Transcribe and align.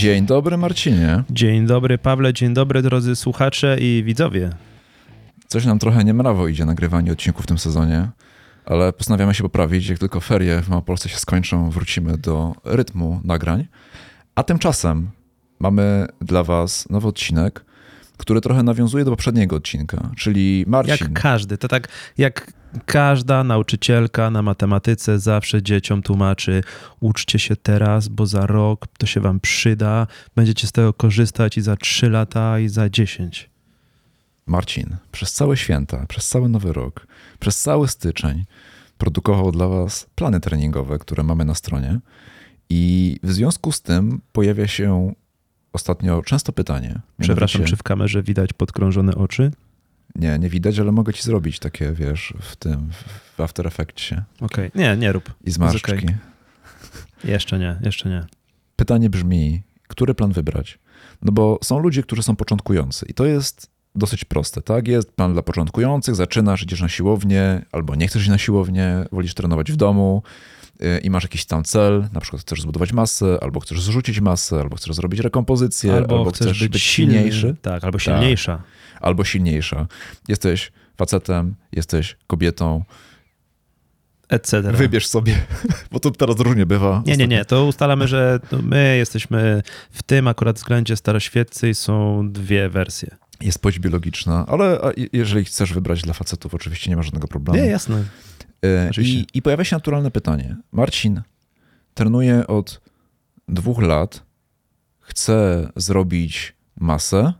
Dzień 0.00 0.26
dobry, 0.26 0.56
Marcinie. 0.56 1.24
Dzień 1.30 1.66
dobry, 1.66 1.98
Pawle, 1.98 2.32
dzień 2.32 2.54
dobry, 2.54 2.82
drodzy 2.82 3.16
słuchacze 3.16 3.76
i 3.80 4.02
widzowie. 4.04 4.50
Coś 5.46 5.64
nam 5.64 5.78
trochę 5.78 6.04
niemrawo 6.04 6.48
idzie 6.48 6.64
nagrywanie 6.64 7.12
odcinków 7.12 7.44
w 7.44 7.46
tym 7.46 7.58
sezonie, 7.58 8.08
ale 8.64 8.92
postanawiamy 8.92 9.34
się 9.34 9.42
poprawić. 9.42 9.88
Jak 9.88 9.98
tylko 9.98 10.20
ferie 10.20 10.62
w 10.62 10.68
Małopolsce 10.68 11.08
się 11.08 11.16
skończą, 11.16 11.70
wrócimy 11.70 12.18
do 12.18 12.54
rytmu 12.64 13.20
nagrań. 13.24 13.66
A 14.34 14.42
tymczasem 14.42 15.10
mamy 15.58 16.06
dla 16.20 16.44
Was 16.44 16.90
nowy 16.90 17.08
odcinek, 17.08 17.64
który 18.16 18.40
trochę 18.40 18.62
nawiązuje 18.62 19.04
do 19.04 19.10
poprzedniego 19.10 19.56
odcinka, 19.56 20.10
czyli 20.16 20.64
Marcin. 20.66 20.96
Jak 21.00 21.12
każdy, 21.12 21.58
to 21.58 21.68
tak 21.68 21.88
jak 22.18 22.52
każda 22.86 23.44
nauczycielka 23.44 24.30
na 24.30 24.42
matematyce 24.42 25.18
zawsze 25.18 25.62
dzieciom 25.62 26.02
tłumaczy: 26.02 26.62
uczcie 27.00 27.38
się 27.38 27.56
teraz, 27.56 28.08
bo 28.08 28.26
za 28.26 28.46
rok 28.46 28.86
to 28.98 29.06
się 29.06 29.20
wam 29.20 29.40
przyda, 29.40 30.06
będziecie 30.36 30.66
z 30.66 30.72
tego 30.72 30.92
korzystać 30.92 31.58
i 31.58 31.60
za 31.60 31.76
3 31.76 32.10
lata, 32.10 32.58
i 32.58 32.68
za 32.68 32.90
10. 32.90 33.50
Marcin 34.46 34.96
przez 35.12 35.32
całe 35.32 35.56
święta, 35.56 36.06
przez 36.06 36.28
cały 36.28 36.48
nowy 36.48 36.72
rok, 36.72 37.06
przez 37.38 37.60
cały 37.60 37.88
styczeń 37.88 38.44
produkował 38.98 39.52
dla 39.52 39.68
Was 39.68 40.06
plany 40.14 40.40
treningowe, 40.40 40.98
które 40.98 41.22
mamy 41.22 41.44
na 41.44 41.54
stronie. 41.54 42.00
I 42.70 43.16
w 43.22 43.32
związku 43.32 43.72
z 43.72 43.82
tym 43.82 44.20
pojawia 44.32 44.66
się 44.66 45.12
ostatnio 45.72 46.22
często 46.22 46.52
pytanie. 46.52 47.00
Przepraszam, 47.20 47.64
czy 47.64 47.76
w 47.76 47.82
kamerze 47.82 48.22
widać 48.22 48.52
podkrążone 48.52 49.14
oczy? 49.14 49.50
Nie, 50.14 50.38
nie 50.38 50.48
widać, 50.48 50.78
ale 50.78 50.92
mogę 50.92 51.12
ci 51.14 51.22
zrobić 51.22 51.58
takie, 51.58 51.92
wiesz, 51.92 52.34
w 52.40 52.56
tym, 52.56 52.90
w 53.36 53.40
After 53.40 53.66
Effectsie. 53.66 54.14
Okej, 54.40 54.68
okay. 54.68 54.82
nie, 54.82 54.96
nie 54.96 55.12
rób. 55.12 55.34
I 55.44 55.50
zmarszczki. 55.50 55.92
Okay. 55.92 56.18
Jeszcze 57.24 57.58
nie, 57.58 57.76
jeszcze 57.82 58.08
nie. 58.08 58.26
Pytanie 58.76 59.10
brzmi, 59.10 59.62
który 59.88 60.14
plan 60.14 60.32
wybrać? 60.32 60.78
No 61.22 61.32
bo 61.32 61.58
są 61.62 61.78
ludzie, 61.78 62.02
którzy 62.02 62.22
są 62.22 62.36
początkujący 62.36 63.06
i 63.08 63.14
to 63.14 63.26
jest 63.26 63.70
dosyć 63.94 64.24
proste, 64.24 64.62
tak? 64.62 64.88
Jest 64.88 65.12
plan 65.12 65.32
dla 65.32 65.42
początkujących, 65.42 66.14
zaczynasz, 66.14 66.62
idziesz 66.62 66.80
na 66.80 66.88
siłownię, 66.88 67.64
albo 67.72 67.94
nie 67.94 68.08
chcesz 68.08 68.22
iść 68.22 68.30
na 68.30 68.38
siłownię, 68.38 69.04
wolisz 69.12 69.34
trenować 69.34 69.72
w 69.72 69.76
domu 69.76 70.22
i 71.02 71.10
masz 71.10 71.22
jakiś 71.22 71.44
tam 71.44 71.64
cel, 71.64 72.08
na 72.12 72.20
przykład 72.20 72.42
chcesz 72.42 72.62
zbudować 72.62 72.92
masę, 72.92 73.38
albo 73.42 73.60
chcesz 73.60 73.80
zrzucić 73.80 74.20
masę, 74.20 74.60
albo 74.60 74.76
chcesz 74.76 74.94
zrobić 74.94 75.20
rekompozycję, 75.20 75.92
albo, 75.96 76.18
albo 76.18 76.30
chcesz, 76.30 76.46
chcesz, 76.46 76.60
być, 76.60 76.72
być 76.72 76.82
silniejszy. 76.82 77.56
Tak, 77.62 77.84
albo 77.84 77.98
tak. 77.98 78.02
silniejsza. 78.02 78.56
Tak, 78.56 78.66
albo 79.00 79.24
silniejsza. 79.24 79.86
Jesteś 80.28 80.72
facetem, 80.96 81.54
jesteś 81.72 82.16
kobietą, 82.26 82.84
etc. 84.28 84.62
Wybierz 84.72 85.06
sobie, 85.06 85.36
bo 85.92 86.00
to 86.00 86.10
teraz 86.10 86.40
różnie 86.40 86.66
bywa. 86.66 87.02
Nie, 87.06 87.16
nie, 87.16 87.28
nie, 87.28 87.44
to 87.44 87.64
ustalamy, 87.64 88.08
że 88.08 88.40
my 88.62 88.96
jesteśmy 88.96 89.62
w 89.90 90.02
tym 90.02 90.28
akurat 90.28 90.56
względzie 90.56 90.96
staroświeccy 90.96 91.68
i 91.68 91.74
są 91.74 92.28
dwie 92.32 92.68
wersje 92.68 93.16
jest 93.40 93.58
płeć 93.58 93.78
biologiczna, 93.78 94.46
ale 94.48 94.80
jeżeli 95.12 95.44
chcesz 95.44 95.72
wybrać 95.72 96.02
dla 96.02 96.12
facetów, 96.12 96.54
oczywiście 96.54 96.90
nie 96.90 96.96
ma 96.96 97.02
żadnego 97.02 97.28
problemu. 97.28 97.64
Nie, 97.64 97.70
jasne. 97.70 98.04
I, 98.98 99.26
I 99.34 99.42
pojawia 99.42 99.64
się 99.64 99.76
naturalne 99.76 100.10
pytanie. 100.10 100.56
Marcin 100.72 101.22
trenuje 101.94 102.46
od 102.46 102.80
dwóch 103.48 103.82
lat, 103.82 104.22
chce 105.00 105.68
zrobić 105.76 106.56
masę. 106.76 107.32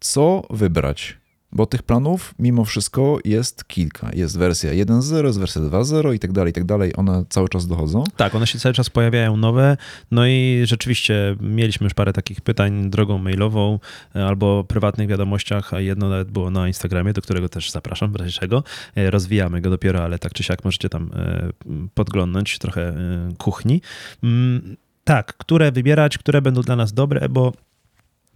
Co 0.00 0.42
wybrać? 0.50 1.18
Bo 1.52 1.66
tych 1.66 1.82
planów 1.82 2.34
mimo 2.38 2.64
wszystko 2.64 3.18
jest 3.24 3.64
kilka. 3.64 4.10
Jest 4.14 4.38
wersja 4.38 4.70
1.0, 4.70 5.26
jest 5.26 5.38
wersja 5.38 5.62
2.0 5.62 6.14
i 6.14 6.18
tak 6.18 6.32
dalej, 6.32 6.50
i 6.50 6.52
tak 6.52 6.64
dalej. 6.64 6.92
One 6.96 7.24
cały 7.28 7.48
czas 7.48 7.66
dochodzą. 7.66 8.04
Tak, 8.16 8.34
one 8.34 8.46
się 8.46 8.58
cały 8.58 8.72
czas 8.72 8.90
pojawiają 8.90 9.36
nowe. 9.36 9.76
No 10.10 10.26
i 10.26 10.62
rzeczywiście 10.64 11.36
mieliśmy 11.40 11.84
już 11.84 11.94
parę 11.94 12.12
takich 12.12 12.40
pytań 12.40 12.90
drogą 12.90 13.18
mailową 13.18 13.78
e, 14.16 14.26
albo 14.26 14.64
prywatnych 14.64 15.08
wiadomościach, 15.08 15.74
a 15.74 15.80
jedno 15.80 16.08
nawet 16.08 16.30
było 16.30 16.50
na 16.50 16.66
Instagramie, 16.66 17.12
do 17.12 17.22
którego 17.22 17.48
też 17.48 17.70
zapraszam, 17.70 18.12
w 18.12 18.16
razie 18.16 18.32
czego. 18.32 18.64
E, 18.96 19.10
rozwijamy 19.10 19.60
go 19.60 19.70
dopiero, 19.70 20.04
ale 20.04 20.18
tak 20.18 20.32
czy 20.32 20.42
siak 20.42 20.64
możecie 20.64 20.88
tam 20.88 21.10
e, 21.14 21.50
podglądnąć 21.94 22.58
trochę 22.58 22.94
kuchni. 23.38 23.80
Mm, 24.22 24.76
tak, 25.04 25.36
które 25.36 25.72
wybierać, 25.72 26.18
które 26.18 26.42
będą 26.42 26.60
dla 26.60 26.76
nas 26.76 26.92
dobre, 26.92 27.28
bo 27.28 27.52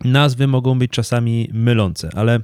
nazwy 0.04 0.46
mogą 0.46 0.78
być 0.78 0.90
czasami 0.90 1.50
mylące, 1.52 2.10
ale 2.14 2.40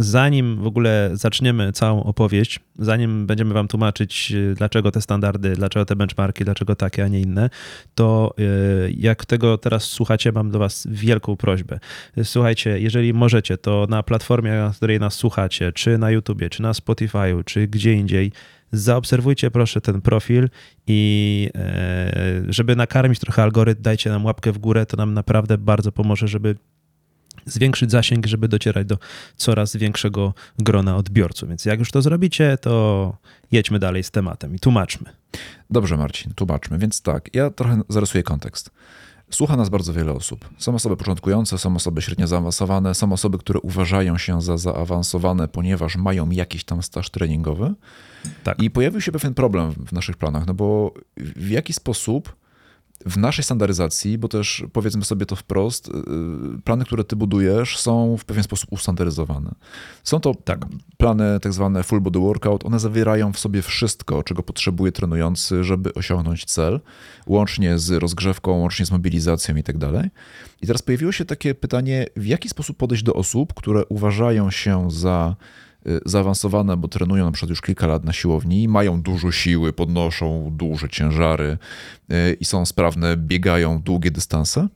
zanim 0.00 0.56
w 0.56 0.66
ogóle 0.66 1.10
zaczniemy 1.12 1.72
całą 1.72 2.04
opowieść, 2.04 2.60
zanim 2.78 3.26
będziemy 3.26 3.54
Wam 3.54 3.68
tłumaczyć, 3.68 4.32
y, 4.32 4.54
dlaczego 4.54 4.90
te 4.90 5.00
standardy, 5.00 5.52
dlaczego 5.52 5.84
te 5.84 5.96
benchmarki, 5.96 6.44
dlaczego 6.44 6.76
takie, 6.76 7.04
a 7.04 7.08
nie 7.08 7.20
inne, 7.20 7.50
to 7.94 8.34
y, 8.38 8.94
jak 8.96 9.24
tego 9.24 9.58
teraz 9.58 9.84
słuchacie, 9.84 10.32
mam 10.32 10.50
do 10.50 10.58
Was 10.58 10.86
wielką 10.90 11.36
prośbę. 11.36 11.78
Słuchajcie, 12.24 12.80
jeżeli 12.80 13.14
możecie, 13.14 13.58
to 13.58 13.86
na 13.90 14.02
platformie, 14.02 14.52
na 14.52 14.72
której 14.76 15.00
nas 15.00 15.14
słuchacie, 15.14 15.72
czy 15.72 15.98
na 15.98 16.10
YouTubie, 16.10 16.50
czy 16.50 16.62
na 16.62 16.72
Spotify'u, 16.72 17.44
czy 17.44 17.66
gdzie 17.66 17.92
indziej, 17.94 18.32
zaobserwujcie 18.72 19.50
proszę 19.50 19.80
ten 19.80 20.00
profil 20.00 20.48
i 20.86 21.50
e, 21.54 22.42
żeby 22.48 22.76
nakarmić 22.76 23.18
trochę 23.18 23.42
algorytm, 23.42 23.82
dajcie 23.82 24.10
nam 24.10 24.24
łapkę 24.24 24.52
w 24.52 24.58
górę, 24.58 24.86
to 24.86 24.96
nam 24.96 25.14
naprawdę 25.14 25.58
bardzo 25.58 25.92
pomoże, 25.92 26.28
żeby 26.28 26.56
zwiększyć 27.46 27.90
zasięg, 27.90 28.26
żeby 28.26 28.48
docierać 28.48 28.86
do 28.86 28.98
coraz 29.36 29.76
większego 29.76 30.34
grona 30.58 30.96
odbiorców. 30.96 31.48
Więc 31.48 31.64
jak 31.64 31.78
już 31.78 31.90
to 31.90 32.02
zrobicie, 32.02 32.58
to 32.60 33.16
jedźmy 33.52 33.78
dalej 33.78 34.02
z 34.02 34.10
tematem 34.10 34.54
i 34.54 34.58
tłumaczmy. 34.58 35.10
Dobrze, 35.70 35.96
Marcin, 35.96 36.34
tłumaczmy. 36.34 36.78
Więc 36.78 37.02
tak, 37.02 37.34
ja 37.34 37.50
trochę 37.50 37.80
zarysuję 37.88 38.22
kontekst. 38.22 38.70
Słucha 39.30 39.56
nas 39.56 39.68
bardzo 39.68 39.92
wiele 39.92 40.12
osób. 40.12 40.48
Są 40.58 40.74
osoby 40.74 40.96
początkujące, 40.96 41.58
są 41.58 41.76
osoby 41.76 42.02
średnio 42.02 42.26
zaawansowane, 42.26 42.94
są 42.94 43.12
osoby, 43.12 43.38
które 43.38 43.60
uważają 43.60 44.18
się 44.18 44.42
za 44.42 44.56
zaawansowane, 44.56 45.48
ponieważ 45.48 45.96
mają 45.96 46.30
jakiś 46.30 46.64
tam 46.64 46.82
staż 46.82 47.10
treningowy. 47.10 47.74
Tak. 48.44 48.62
I 48.62 48.70
pojawił 48.70 49.00
się 49.00 49.12
pewien 49.12 49.34
problem 49.34 49.72
w 49.72 49.92
naszych 49.92 50.16
planach, 50.16 50.46
no 50.46 50.54
bo 50.54 50.94
w 51.16 51.50
jaki 51.50 51.72
sposób 51.72 52.36
w 53.06 53.16
naszej 53.16 53.44
standaryzacji, 53.44 54.18
bo 54.18 54.28
też 54.28 54.64
powiedzmy 54.72 55.04
sobie 55.04 55.26
to 55.26 55.36
wprost, 55.36 55.88
y, 55.88 55.92
plany, 56.64 56.84
które 56.84 57.04
ty 57.04 57.16
budujesz, 57.16 57.78
są 57.78 58.16
w 58.16 58.24
pewien 58.24 58.42
sposób 58.42 58.72
ustandaryzowane. 58.72 59.54
Są 60.04 60.20
to 60.20 60.34
tak. 60.34 60.60
plany 60.96 61.40
tak 61.40 61.52
zwane 61.52 61.82
full 61.82 62.00
body 62.00 62.18
workout, 62.18 62.64
one 62.64 62.80
zawierają 62.80 63.32
w 63.32 63.38
sobie 63.38 63.62
wszystko, 63.62 64.22
czego 64.22 64.42
potrzebuje 64.42 64.92
trenujący, 64.92 65.64
żeby 65.64 65.94
osiągnąć 65.94 66.44
cel, 66.44 66.80
łącznie 67.26 67.78
z 67.78 67.90
rozgrzewką, 67.90 68.52
łącznie 68.52 68.86
z 68.86 68.90
mobilizacją 68.90 69.56
i 69.56 69.62
tak 69.62 69.78
dalej. 69.78 70.10
I 70.62 70.66
teraz 70.66 70.82
pojawiło 70.82 71.12
się 71.12 71.24
takie 71.24 71.54
pytanie, 71.54 72.06
w 72.16 72.26
jaki 72.26 72.48
sposób 72.48 72.76
podejść 72.76 73.02
do 73.02 73.14
osób, 73.14 73.54
które 73.54 73.84
uważają 73.86 74.50
się 74.50 74.90
za 74.90 75.36
Y, 75.36 75.69
zaawansowane, 76.04 76.76
bo 76.76 76.88
trenują 76.88 77.24
na 77.24 77.32
przykład 77.32 77.50
już 77.50 77.60
kilka 77.60 77.86
lat 77.86 78.04
na 78.04 78.12
siłowni, 78.12 78.68
mają 78.68 79.02
dużo 79.02 79.32
siły, 79.32 79.72
podnoszą 79.72 80.50
duże 80.52 80.88
ciężary 80.88 81.58
y, 82.12 82.36
i 82.40 82.44
są 82.44 82.66
sprawne, 82.66 83.16
biegają 83.16 83.82
długie 83.82 84.10
dystanse. 84.10 84.68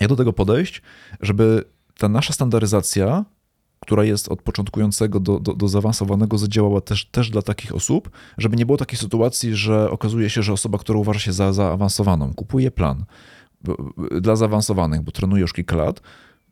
Jak 0.00 0.08
do 0.08 0.16
tego 0.16 0.32
podejść, 0.32 0.82
żeby 1.20 1.64
ta 1.98 2.08
nasza 2.08 2.32
standaryzacja, 2.32 3.24
która 3.80 4.04
jest 4.04 4.28
od 4.28 4.42
początkującego 4.42 5.20
do, 5.20 5.40
do, 5.40 5.54
do 5.54 5.68
zaawansowanego, 5.68 6.38
zadziałała 6.38 6.80
też, 6.80 7.06
też 7.06 7.30
dla 7.30 7.42
takich 7.42 7.74
osób, 7.74 8.10
żeby 8.38 8.56
nie 8.56 8.66
było 8.66 8.78
takiej 8.78 8.98
sytuacji, 8.98 9.56
że 9.56 9.90
okazuje 9.90 10.30
się, 10.30 10.42
że 10.42 10.52
osoba, 10.52 10.78
która 10.78 10.98
uważa 10.98 11.20
się 11.20 11.32
za 11.32 11.52
zaawansowaną, 11.52 12.34
kupuje 12.34 12.70
plan 12.70 13.04
dla 14.20 14.36
zaawansowanych, 14.36 15.02
bo 15.02 15.12
trenuje 15.12 15.40
już 15.40 15.52
kilka 15.52 15.76
lat, 15.76 16.00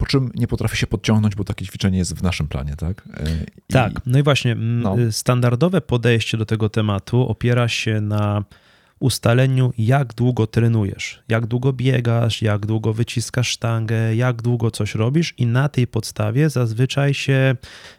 po 0.01 0.07
czym 0.07 0.31
nie 0.35 0.47
potrafi 0.47 0.77
się 0.77 0.87
podciągnąć, 0.87 1.35
bo 1.35 1.45
takie 1.45 1.67
ćwiczenie 1.67 1.99
jest 1.99 2.15
w 2.15 2.23
naszym 2.23 2.49
planie, 2.49 2.77
tak? 2.77 3.09
E, 3.15 3.45
I, 3.69 3.73
tak, 3.73 3.93
no 4.07 4.19
i 4.19 4.23
właśnie 4.23 4.55
no. 4.55 4.97
standardowe 5.11 5.81
podejście 5.81 6.39
do 6.39 6.47
tego 6.47 6.69
tematu 6.69 7.29
opiera 7.29 7.69
się 7.69 8.01
na 8.01 8.45
ustaleniu, 9.01 9.73
jak 9.79 10.15
długo 10.15 10.47
trenujesz, 10.47 11.23
jak 11.29 11.47
długo 11.47 11.73
biegasz, 11.73 12.43
jak 12.43 12.67
długo 12.67 12.93
wyciskasz 12.93 13.49
sztangę, 13.49 14.17
jak 14.17 14.43
długo 14.43 14.71
coś 14.71 14.95
robisz, 14.95 15.35
i 15.39 15.47
na 15.47 15.69
tej 15.69 15.87
podstawie 15.87 16.51
zazwyczaj 16.51 17.15
się 17.15 17.57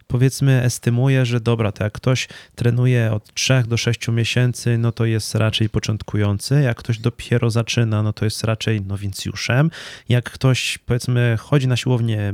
powiedzmy 0.08 0.62
estymuje, 0.64 1.26
że 1.26 1.40
dobra, 1.40 1.72
to 1.72 1.84
jak 1.84 1.94
ktoś 1.94 2.28
trenuje 2.56 3.12
od 3.14 3.34
3 3.34 3.64
do 3.68 3.78
6 3.78 4.08
miesięcy, 4.08 4.78
no 4.78 4.92
to 4.92 5.06
jest 5.06 5.36
raczej 5.36 5.70
początkujący, 5.70 6.62
jak 6.62 6.78
ktoś 6.78 7.00
dopiero 7.00 7.50
zaczyna, 7.50 8.04
no 8.04 8.14
to 8.14 8.26
jest 8.26 8.44
raczej 8.44 8.82
nowicjuszem, 8.82 9.72
jak 10.10 10.32
ktoś 10.32 10.78
powiedzmy 10.78 11.36
chodzi 11.40 11.68
na 11.68 11.78
siłownię 11.78 12.34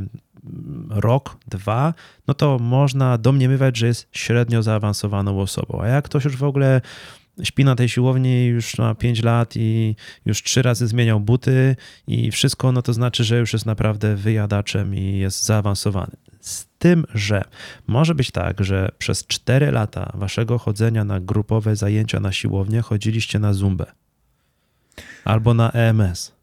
rok, 0.89 1.37
dwa, 1.47 1.93
no 2.27 2.33
to 2.33 2.59
można 2.59 3.17
domniemywać, 3.17 3.77
że 3.77 3.87
jest 3.87 4.07
średnio 4.11 4.63
zaawansowaną 4.63 5.41
osobą. 5.41 5.81
A 5.81 5.87
jak 5.87 6.05
ktoś 6.05 6.25
już 6.25 6.37
w 6.37 6.43
ogóle 6.43 6.81
śpi 7.43 7.65
na 7.65 7.75
tej 7.75 7.89
siłowni 7.89 8.45
już 8.45 8.77
ma 8.77 8.95
5 8.95 9.23
lat 9.23 9.53
i 9.55 9.95
już 10.25 10.43
trzy 10.43 10.61
razy 10.61 10.87
zmieniał 10.87 11.19
buty 11.19 11.75
i 12.07 12.31
wszystko, 12.31 12.71
no 12.71 12.81
to 12.81 12.93
znaczy, 12.93 13.23
że 13.23 13.39
już 13.39 13.53
jest 13.53 13.65
naprawdę 13.65 14.15
wyjadaczem 14.15 14.95
i 14.95 15.17
jest 15.17 15.45
zaawansowany. 15.45 16.15
Z 16.39 16.67
tym, 16.79 17.05
że 17.13 17.43
może 17.87 18.15
być 18.15 18.31
tak, 18.31 18.63
że 18.63 18.89
przez 18.97 19.27
4 19.27 19.71
lata 19.71 20.11
waszego 20.13 20.57
chodzenia 20.57 21.03
na 21.03 21.19
grupowe 21.19 21.75
zajęcia 21.75 22.19
na 22.19 22.31
siłownię 22.31 22.81
chodziliście 22.81 23.39
na 23.39 23.53
zumbę 23.53 23.85
albo 25.25 25.53
na 25.53 25.71
EMS. 25.71 26.37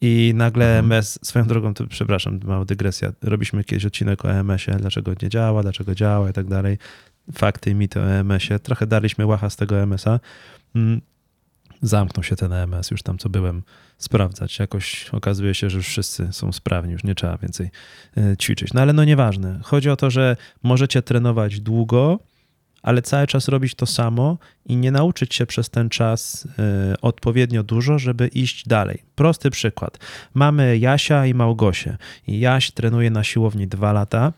I 0.00 0.32
nagle 0.34 0.78
MS, 0.78 1.18
swoją 1.22 1.46
drogą, 1.46 1.74
to 1.74 1.86
przepraszam, 1.86 2.40
mała 2.44 2.64
dygresja, 2.64 3.12
robiliśmy 3.22 3.64
kiedyś 3.64 3.84
odcinek 3.84 4.24
o 4.24 4.32
EMS-ie, 4.32 4.78
dlaczego 4.78 5.12
nie 5.22 5.28
działa, 5.28 5.62
dlaczego 5.62 5.94
działa 5.94 6.30
i 6.30 6.32
tak 6.32 6.46
dalej. 6.46 6.78
Fakty 7.32 7.70
i 7.70 7.74
mity 7.74 8.00
o 8.00 8.04
EMS-ie. 8.04 8.58
Trochę 8.58 8.86
daliśmy 8.86 9.26
łacha 9.26 9.50
z 9.50 9.56
tego 9.56 9.82
EMS-a. 9.82 10.20
Mm, 10.74 11.00
Zamknął 11.82 12.24
się 12.24 12.36
ten 12.36 12.52
EMS, 12.52 12.90
już 12.90 13.02
tam 13.02 13.18
co 13.18 13.28
byłem 13.28 13.62
sprawdzać. 13.98 14.58
Jakoś 14.58 15.08
okazuje 15.12 15.54
się, 15.54 15.70
że 15.70 15.76
już 15.76 15.86
wszyscy 15.86 16.32
są 16.32 16.52
sprawni, 16.52 16.92
już 16.92 17.04
nie 17.04 17.14
trzeba 17.14 17.36
więcej 17.36 17.70
e, 18.16 18.36
ćwiczyć. 18.36 18.72
No 18.72 18.80
ale 18.80 18.92
no 18.92 19.04
nieważne. 19.04 19.60
Chodzi 19.62 19.90
o 19.90 19.96
to, 19.96 20.10
że 20.10 20.36
możecie 20.62 21.02
trenować 21.02 21.60
długo, 21.60 22.18
ale 22.82 23.02
cały 23.02 23.26
czas 23.26 23.48
robić 23.48 23.74
to 23.74 23.86
samo 23.86 24.38
i 24.66 24.76
nie 24.76 24.90
nauczyć 24.90 25.34
się 25.34 25.46
przez 25.46 25.70
ten 25.70 25.88
czas 25.88 26.44
y, 26.44 27.00
odpowiednio 27.00 27.62
dużo, 27.62 27.98
żeby 27.98 28.28
iść 28.28 28.68
dalej. 28.68 29.02
Prosty 29.14 29.50
przykład. 29.50 29.98
Mamy 30.34 30.78
Jasia 30.78 31.26
i 31.26 31.34
Małgosię. 31.34 31.96
I 32.26 32.40
Jaś 32.40 32.70
trenuje 32.70 33.10
na 33.10 33.24
siłowni 33.24 33.66
dwa 33.66 33.92
lata, 33.92 34.32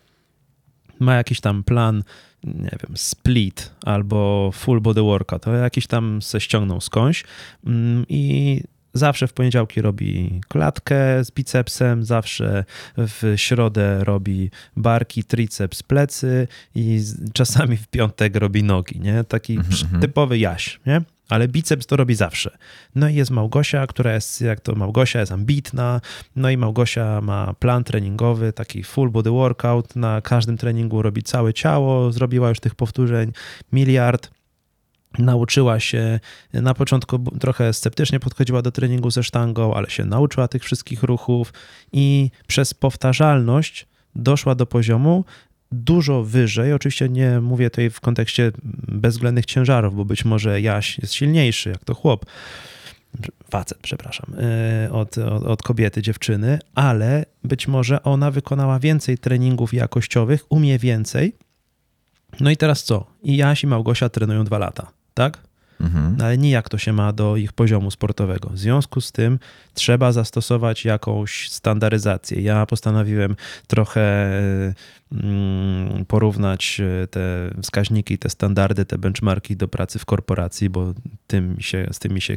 ma 1.00 1.14
jakiś 1.14 1.40
tam 1.40 1.62
plan, 1.62 2.02
nie 2.44 2.78
wiem, 2.82 2.96
split 2.96 3.74
albo 3.84 4.50
full 4.54 4.80
body 4.80 5.02
workout, 5.02 5.42
to 5.42 5.54
jakiś 5.54 5.86
tam 5.86 6.22
se 6.22 6.40
ściągnął 6.40 6.80
skądś 6.80 7.24
mm, 7.66 8.04
i 8.08 8.60
Zawsze 8.94 9.28
w 9.28 9.32
poniedziałki 9.32 9.82
robi 9.82 10.40
klatkę 10.48 11.24
z 11.24 11.30
bicepsem, 11.30 12.04
zawsze 12.04 12.64
w 12.96 13.34
środę 13.36 14.04
robi 14.04 14.50
barki, 14.76 15.24
triceps, 15.24 15.82
plecy 15.82 16.48
i 16.74 17.00
czasami 17.32 17.76
w 17.76 17.88
piątek 17.88 18.36
robi 18.36 18.62
nogi, 18.62 19.00
nie? 19.00 19.24
Taki 19.24 19.58
mm-hmm. 19.58 20.00
typowy 20.00 20.38
jaś, 20.38 20.80
nie? 20.86 21.02
Ale 21.32 21.48
biceps 21.48 21.86
to 21.86 21.96
robi 21.96 22.14
zawsze. 22.14 22.58
No 22.94 23.08
i 23.08 23.14
jest 23.14 23.30
Małgosia, 23.30 23.86
która 23.86 24.14
jest, 24.14 24.40
jak 24.40 24.60
to 24.60 24.74
Małgosia 24.74 25.20
jest 25.20 25.32
ambitna, 25.32 26.00
no 26.36 26.50
i 26.50 26.56
Małgosia 26.56 27.20
ma 27.20 27.54
plan 27.54 27.84
treningowy, 27.84 28.52
taki 28.52 28.84
full 28.84 29.10
body 29.10 29.30
workout, 29.30 29.96
na 29.96 30.20
każdym 30.20 30.56
treningu 30.56 31.02
robi 31.02 31.22
całe 31.22 31.54
ciało, 31.54 32.12
zrobiła 32.12 32.48
już 32.48 32.60
tych 32.60 32.74
powtórzeń 32.74 33.32
miliard, 33.72 34.30
nauczyła 35.18 35.80
się, 35.80 36.20
na 36.52 36.74
początku 36.74 37.18
trochę 37.18 37.72
sceptycznie 37.72 38.20
podchodziła 38.20 38.62
do 38.62 38.72
treningu 38.72 39.10
ze 39.10 39.22
sztangą, 39.22 39.74
ale 39.74 39.90
się 39.90 40.04
nauczyła 40.04 40.48
tych 40.48 40.64
wszystkich 40.64 41.02
ruchów 41.02 41.52
i 41.92 42.30
przez 42.46 42.74
powtarzalność 42.74 43.86
doszła 44.14 44.54
do 44.54 44.66
poziomu 44.66 45.24
dużo 45.72 46.22
wyżej. 46.22 46.72
Oczywiście 46.72 47.08
nie 47.08 47.40
mówię 47.40 47.70
tutaj 47.70 47.90
w 47.90 48.00
kontekście 48.00 48.52
bezwzględnych 48.88 49.46
ciężarów, 49.46 49.96
bo 49.96 50.04
być 50.04 50.24
może 50.24 50.60
Jaś 50.60 50.98
jest 50.98 51.14
silniejszy, 51.14 51.70
jak 51.70 51.84
to 51.84 51.94
chłop, 51.94 52.26
facet, 53.50 53.78
przepraszam, 53.82 54.34
e, 54.38 54.92
od, 54.92 55.18
od, 55.18 55.42
od, 55.42 55.62
kobiety, 55.62 56.02
dziewczyny, 56.02 56.58
ale 56.74 57.24
być 57.44 57.68
może 57.68 58.02
ona 58.02 58.30
wykonała 58.30 58.78
więcej 58.78 59.18
treningów 59.18 59.74
jakościowych, 59.74 60.44
umie 60.48 60.78
więcej. 60.78 61.36
No 62.40 62.50
i 62.50 62.56
teraz 62.56 62.84
co? 62.84 63.06
I 63.22 63.36
Jaś 63.36 63.62
i 63.62 63.66
Małgosia 63.66 64.08
trenują 64.08 64.44
dwa 64.44 64.58
lata 64.58 64.92
tak? 65.14 65.38
Mhm. 65.80 66.14
No 66.18 66.24
ale 66.24 66.38
nijak 66.38 66.68
to 66.68 66.78
się 66.78 66.92
ma 66.92 67.12
do 67.12 67.36
ich 67.36 67.52
poziomu 67.52 67.90
sportowego. 67.90 68.48
W 68.48 68.58
związku 68.58 69.00
z 69.00 69.12
tym 69.12 69.38
trzeba 69.74 70.12
zastosować 70.12 70.84
jakąś 70.84 71.50
standaryzację. 71.50 72.42
Ja 72.42 72.66
postanowiłem 72.66 73.36
trochę 73.66 74.30
mm, 75.12 76.04
porównać 76.04 76.80
e, 76.80 77.06
te 77.06 77.50
wskaźniki, 77.62 78.18
te 78.18 78.30
standardy, 78.30 78.84
te 78.84 78.98
benchmarki 78.98 79.56
do 79.56 79.68
pracy 79.68 79.98
w 79.98 80.04
korporacji, 80.04 80.70
bo 80.70 80.94
tym 81.26 81.56
się, 81.60 81.88
z 81.92 81.98
tymi 81.98 82.20
się 82.20 82.36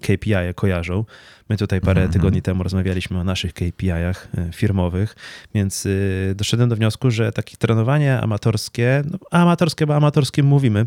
KPI 0.00 0.34
-e 0.34 0.54
kojarzą. 0.54 1.04
My 1.48 1.56
tutaj 1.56 1.80
parę 1.80 2.00
mhm. 2.00 2.12
tygodni 2.12 2.42
temu 2.42 2.62
rozmawialiśmy 2.62 3.18
o 3.18 3.24
naszych 3.24 3.54
KPI-ach 3.54 4.28
e, 4.38 4.52
firmowych, 4.52 5.16
więc 5.54 5.86
e, 5.86 6.34
doszedłem 6.34 6.68
do 6.68 6.76
wniosku, 6.76 7.10
że 7.10 7.32
takie 7.32 7.56
trenowanie 7.56 8.20
amatorskie, 8.20 9.02
no, 9.10 9.18
amatorskie, 9.30 9.86
bo 9.86 9.96
amatorskim 9.96 10.46
mówimy, 10.46 10.86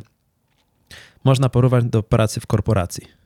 można 1.23 1.49
porównać 1.49 1.85
do 1.85 2.03
pracy 2.03 2.39
w 2.39 2.47
korporacji. 2.47 3.23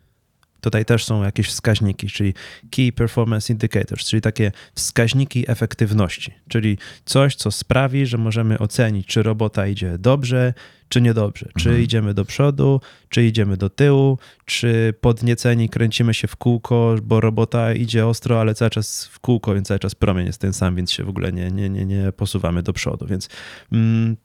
Tutaj 0.62 0.86
też 0.86 1.06
są 1.06 1.24
jakieś 1.24 1.48
wskaźniki, 1.48 2.08
czyli 2.08 2.34
Key 2.72 2.92
Performance 2.92 3.54
Indicators, 3.54 4.08
czyli 4.10 4.22
takie 4.22 4.52
wskaźniki 4.76 5.52
efektywności, 5.52 6.34
czyli 6.50 6.78
coś, 7.06 7.36
co 7.36 7.52
sprawi, 7.52 8.06
że 8.06 8.18
możemy 8.18 8.60
ocenić, 8.60 9.08
czy 9.08 9.24
robota 9.24 9.68
idzie 9.68 9.98
dobrze, 9.98 10.54
czy 10.90 11.02
niedobrze, 11.02 11.50
czy 11.58 11.70
mhm. 11.70 11.84
idziemy 11.84 12.14
do 12.14 12.26
przodu, 12.26 12.82
czy 13.10 13.26
idziemy 13.26 13.58
do 13.58 13.70
tyłu, 13.70 14.18
czy 14.46 14.94
podnieceni 15.02 15.70
kręcimy 15.70 16.14
się 16.14 16.28
w 16.28 16.36
kółko, 16.36 16.96
bo 17.04 17.22
robota 17.22 17.74
idzie 17.74 18.08
ostro, 18.08 18.42
ale 18.42 18.56
cały 18.56 18.72
czas 18.72 19.06
w 19.06 19.20
kółko, 19.20 19.54
więc 19.54 19.68
cały 19.68 19.80
czas 19.80 19.96
promień 19.96 20.28
jest 20.28 20.42
ten 20.42 20.54
sam, 20.54 20.76
więc 20.76 20.92
się 20.92 21.04
w 21.04 21.10
ogóle 21.10 21.32
nie, 21.32 21.52
nie, 21.52 21.70
nie, 21.70 21.86
nie 21.86 22.12
posuwamy 22.12 22.64
do 22.64 22.74
przodu. 22.74 23.08
Więc 23.08 23.30
mm, 23.72 24.18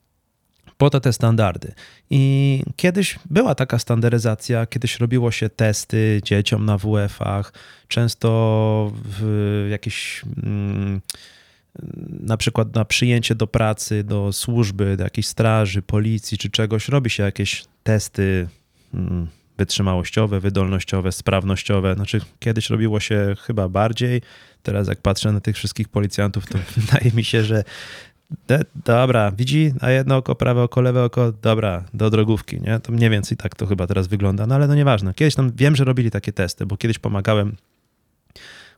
po 0.82 0.90
to 0.90 1.00
te 1.00 1.12
standardy. 1.12 1.72
I 2.10 2.62
kiedyś 2.76 3.18
była 3.30 3.54
taka 3.54 3.78
standaryzacja, 3.78 4.66
kiedyś 4.66 5.00
robiło 5.00 5.30
się 5.30 5.48
testy 5.48 6.20
dzieciom 6.24 6.64
na 6.64 6.78
WF-ach, 6.78 7.52
często 7.88 8.92
w 8.94 9.66
jakieś. 9.70 10.22
Mm, 10.42 11.00
na 12.20 12.36
przykład 12.36 12.74
na 12.74 12.84
przyjęcie 12.84 13.34
do 13.34 13.46
pracy, 13.46 14.04
do 14.04 14.32
służby, 14.32 14.96
do 14.96 15.04
jakiejś 15.04 15.26
straży, 15.26 15.82
policji 15.82 16.38
czy 16.38 16.50
czegoś, 16.50 16.88
robi 16.88 17.10
się 17.10 17.22
jakieś 17.22 17.64
testy 17.82 18.48
mm, 18.94 19.28
wytrzymałościowe, 19.58 20.40
wydolnościowe, 20.40 21.12
sprawnościowe. 21.12 21.94
Znaczy, 21.94 22.20
kiedyś 22.38 22.70
robiło 22.70 23.00
się 23.00 23.34
chyba 23.40 23.68
bardziej. 23.68 24.22
Teraz, 24.62 24.88
jak 24.88 25.00
patrzę 25.00 25.32
na 25.32 25.40
tych 25.40 25.56
wszystkich 25.56 25.88
policjantów, 25.88 26.46
to 26.46 26.58
wydaje 26.76 27.10
mi 27.14 27.24
się, 27.24 27.44
że 27.44 27.64
de, 28.48 28.64
dobra, 28.84 29.30
widzi 29.30 29.74
na 29.82 29.90
jedno 29.90 30.16
oko, 30.16 30.34
prawe 30.34 30.62
oko, 30.62 30.80
lewe 30.80 31.04
oko, 31.04 31.32
dobra, 31.42 31.84
do 31.94 32.10
drogówki, 32.10 32.60
nie? 32.60 32.80
To 32.80 32.92
mniej 32.92 33.10
więcej 33.10 33.36
tak 33.36 33.54
to 33.54 33.66
chyba 33.66 33.86
teraz 33.86 34.06
wygląda, 34.06 34.46
no 34.46 34.54
ale 34.54 34.66
no 34.66 34.74
nieważne. 34.74 35.14
Kiedyś 35.14 35.34
tam 35.34 35.52
wiem, 35.56 35.76
że 35.76 35.84
robili 35.84 36.10
takie 36.10 36.32
testy, 36.32 36.66
bo 36.66 36.76
kiedyś 36.76 36.98
pomagałem 36.98 37.56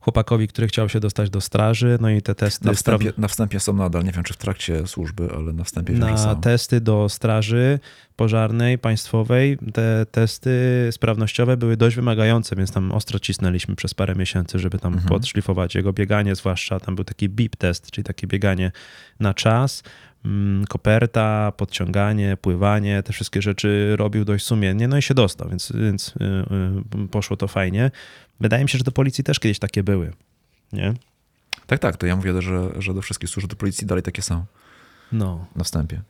chłopakowi, 0.04 0.48
który 0.48 0.66
chciał 0.66 0.88
się 0.88 1.00
dostać 1.00 1.30
do 1.30 1.40
straży, 1.40 1.98
no 2.00 2.10
i 2.10 2.22
te 2.22 2.34
testy... 2.34 2.66
Na 2.66 2.72
wstępie, 2.72 3.12
na 3.18 3.28
wstępie 3.28 3.60
są 3.60 3.72
nadal, 3.72 4.04
nie 4.04 4.12
wiem 4.12 4.24
czy 4.24 4.34
w 4.34 4.36
trakcie 4.36 4.86
służby, 4.86 5.28
ale 5.36 5.52
na 5.52 5.64
wstępie 5.64 5.92
Na 5.92 6.18
są. 6.18 6.40
testy 6.40 6.80
do 6.80 7.08
straży 7.08 7.78
pożarnej, 8.16 8.78
państwowej, 8.78 9.58
te 9.72 10.06
testy 10.10 10.50
sprawnościowe 10.90 11.56
były 11.56 11.76
dość 11.76 11.96
wymagające, 11.96 12.56
więc 12.56 12.72
tam 12.72 12.92
ostro 12.92 13.18
cisnęliśmy 13.18 13.76
przez 13.76 13.94
parę 13.94 14.14
miesięcy, 14.14 14.58
żeby 14.58 14.78
tam 14.78 14.92
mhm. 14.92 15.08
podszlifować 15.08 15.74
jego 15.74 15.92
bieganie, 15.92 16.34
zwłaszcza 16.34 16.80
tam 16.80 16.94
był 16.94 17.04
taki 17.04 17.28
beep 17.28 17.56
test, 17.56 17.90
czyli 17.90 18.04
takie 18.04 18.26
bieganie 18.26 18.72
na 19.20 19.34
czas, 19.34 19.82
koperta, 20.68 21.52
podciąganie, 21.56 22.36
pływanie, 22.36 23.02
te 23.02 23.12
wszystkie 23.12 23.42
rzeczy 23.42 23.96
robił 23.96 24.24
dość 24.24 24.46
sumiennie, 24.46 24.88
no 24.88 24.98
i 24.98 25.02
się 25.02 25.14
dostał, 25.14 25.48
więc, 25.48 25.72
więc 25.74 26.14
yy, 26.20 26.44
yy, 27.00 27.08
poszło 27.08 27.36
to 27.36 27.48
fajnie. 27.48 27.90
Wydaje 28.40 28.62
mi 28.62 28.68
się, 28.68 28.78
że 28.78 28.84
do 28.84 28.92
policji 28.92 29.24
też 29.24 29.40
kiedyś 29.40 29.58
takie 29.58 29.82
były, 29.82 30.12
nie? 30.72 30.94
Tak, 31.66 31.78
tak, 31.78 31.96
to 31.96 32.06
ja 32.06 32.16
mówię, 32.16 32.42
że, 32.42 32.70
że 32.78 32.94
do 32.94 33.02
wszystkich 33.02 33.30
służb 33.30 33.48
do 33.48 33.56
policji 33.56 33.86
dalej 33.86 34.02
takie 34.02 34.22
są. 34.22 34.44
No. 35.12 35.46
Na 35.56 35.64
wstępie. 35.64 36.02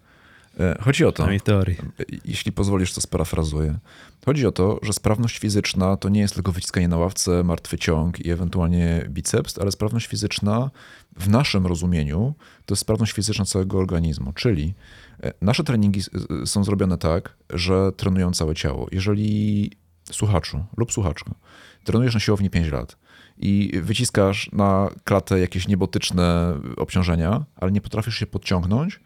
E, 0.61 0.83
chodzi 0.83 1.05
o 1.05 1.13
to, 1.13 1.27
teorii. 1.45 1.77
jeśli 2.25 2.53
pozwolisz, 2.53 2.93
to 2.93 3.01
sparafrazuję. 3.01 3.79
Chodzi 4.25 4.47
o 4.47 4.53
to, 4.53 4.79
że 4.83 4.93
sprawność 4.93 5.39
fizyczna 5.39 5.97
to 5.97 6.09
nie 6.09 6.21
jest 6.21 6.35
tylko 6.35 6.53
wyciskanie 6.53 6.89
na 6.89 6.97
ławce, 6.97 7.45
martwy 7.45 7.79
ciąg 7.79 8.21
i 8.21 8.31
ewentualnie 8.31 9.07
biceps, 9.09 9.59
ale 9.59 9.73
sprawność 9.73 10.07
fizyczna 10.07 10.71
w 11.17 11.29
naszym 11.29 11.67
rozumieniu 11.67 12.35
to 12.67 12.75
jest 12.75 12.81
sprawność 12.81 13.13
fizyczna 13.13 13.45
całego 13.45 13.79
organizmu, 13.79 14.33
czyli 14.33 14.75
e, 15.23 15.33
nasze 15.41 15.65
treningi 15.65 16.01
są 16.45 16.65
zrobione 16.65 16.99
tak, 16.99 17.37
że 17.51 17.93
trenują 17.93 18.33
całe 18.33 18.55
ciało. 18.55 18.87
Jeżeli 18.93 19.71
słuchaczu 20.13 20.65
lub 20.77 20.93
słuchaczka 20.93 21.35
trenujesz 21.85 22.15
na 22.15 22.21
siłowni 22.21 22.51
5 22.51 22.73
lat 22.73 22.97
i 23.39 23.81
wyciskasz 23.83 24.51
na 24.53 24.91
klatę 25.05 25.41
jakieś 25.41 25.69
niebotyczne 25.69 26.55
obciążenia, 26.77 27.45
ale 27.57 27.73
nie 27.73 27.81
potrafisz 27.81 28.15
się 28.15 28.27
podciągnąć, 28.27 29.01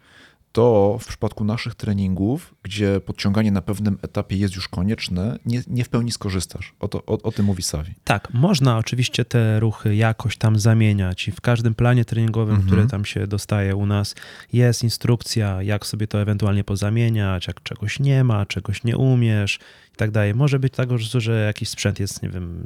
to 0.51 0.97
w 1.01 1.07
przypadku 1.07 1.43
naszych 1.43 1.75
treningów, 1.75 2.55
gdzie 2.63 3.01
podciąganie 3.01 3.51
na 3.51 3.61
pewnym 3.61 3.97
etapie 4.01 4.37
jest 4.37 4.55
już 4.55 4.67
konieczne, 4.67 5.39
nie, 5.45 5.61
nie 5.67 5.83
w 5.83 5.89
pełni 5.89 6.11
skorzystasz. 6.11 6.73
O, 6.79 6.87
to, 6.87 7.05
o, 7.05 7.21
o 7.21 7.31
tym 7.31 7.45
mówi 7.45 7.63
Savi. 7.63 7.93
Tak, 8.03 8.33
można 8.33 8.77
oczywiście 8.77 9.25
te 9.25 9.59
ruchy 9.59 9.95
jakoś 9.95 10.37
tam 10.37 10.59
zamieniać 10.59 11.27
i 11.27 11.31
w 11.31 11.41
każdym 11.41 11.75
planie 11.75 12.05
treningowym, 12.05 12.55
mhm. 12.55 12.67
który 12.67 12.87
tam 12.87 13.05
się 13.05 13.27
dostaje 13.27 13.75
u 13.75 13.85
nas, 13.85 14.15
jest 14.53 14.83
instrukcja, 14.83 15.63
jak 15.63 15.85
sobie 15.85 16.07
to 16.07 16.21
ewentualnie 16.21 16.63
pozamieniać, 16.63 17.47
jak 17.47 17.63
czegoś 17.63 17.99
nie 17.99 18.23
ma, 18.23 18.45
czegoś 18.45 18.83
nie 18.83 18.97
umiesz 18.97 19.59
tak 19.99 20.11
dalej. 20.11 20.35
Może 20.35 20.59
być 20.59 20.73
tak, 20.73 20.89
że 20.97 21.45
jakiś 21.45 21.69
sprzęt 21.69 21.99
jest, 21.99 22.23
nie 22.23 22.29
wiem, 22.29 22.63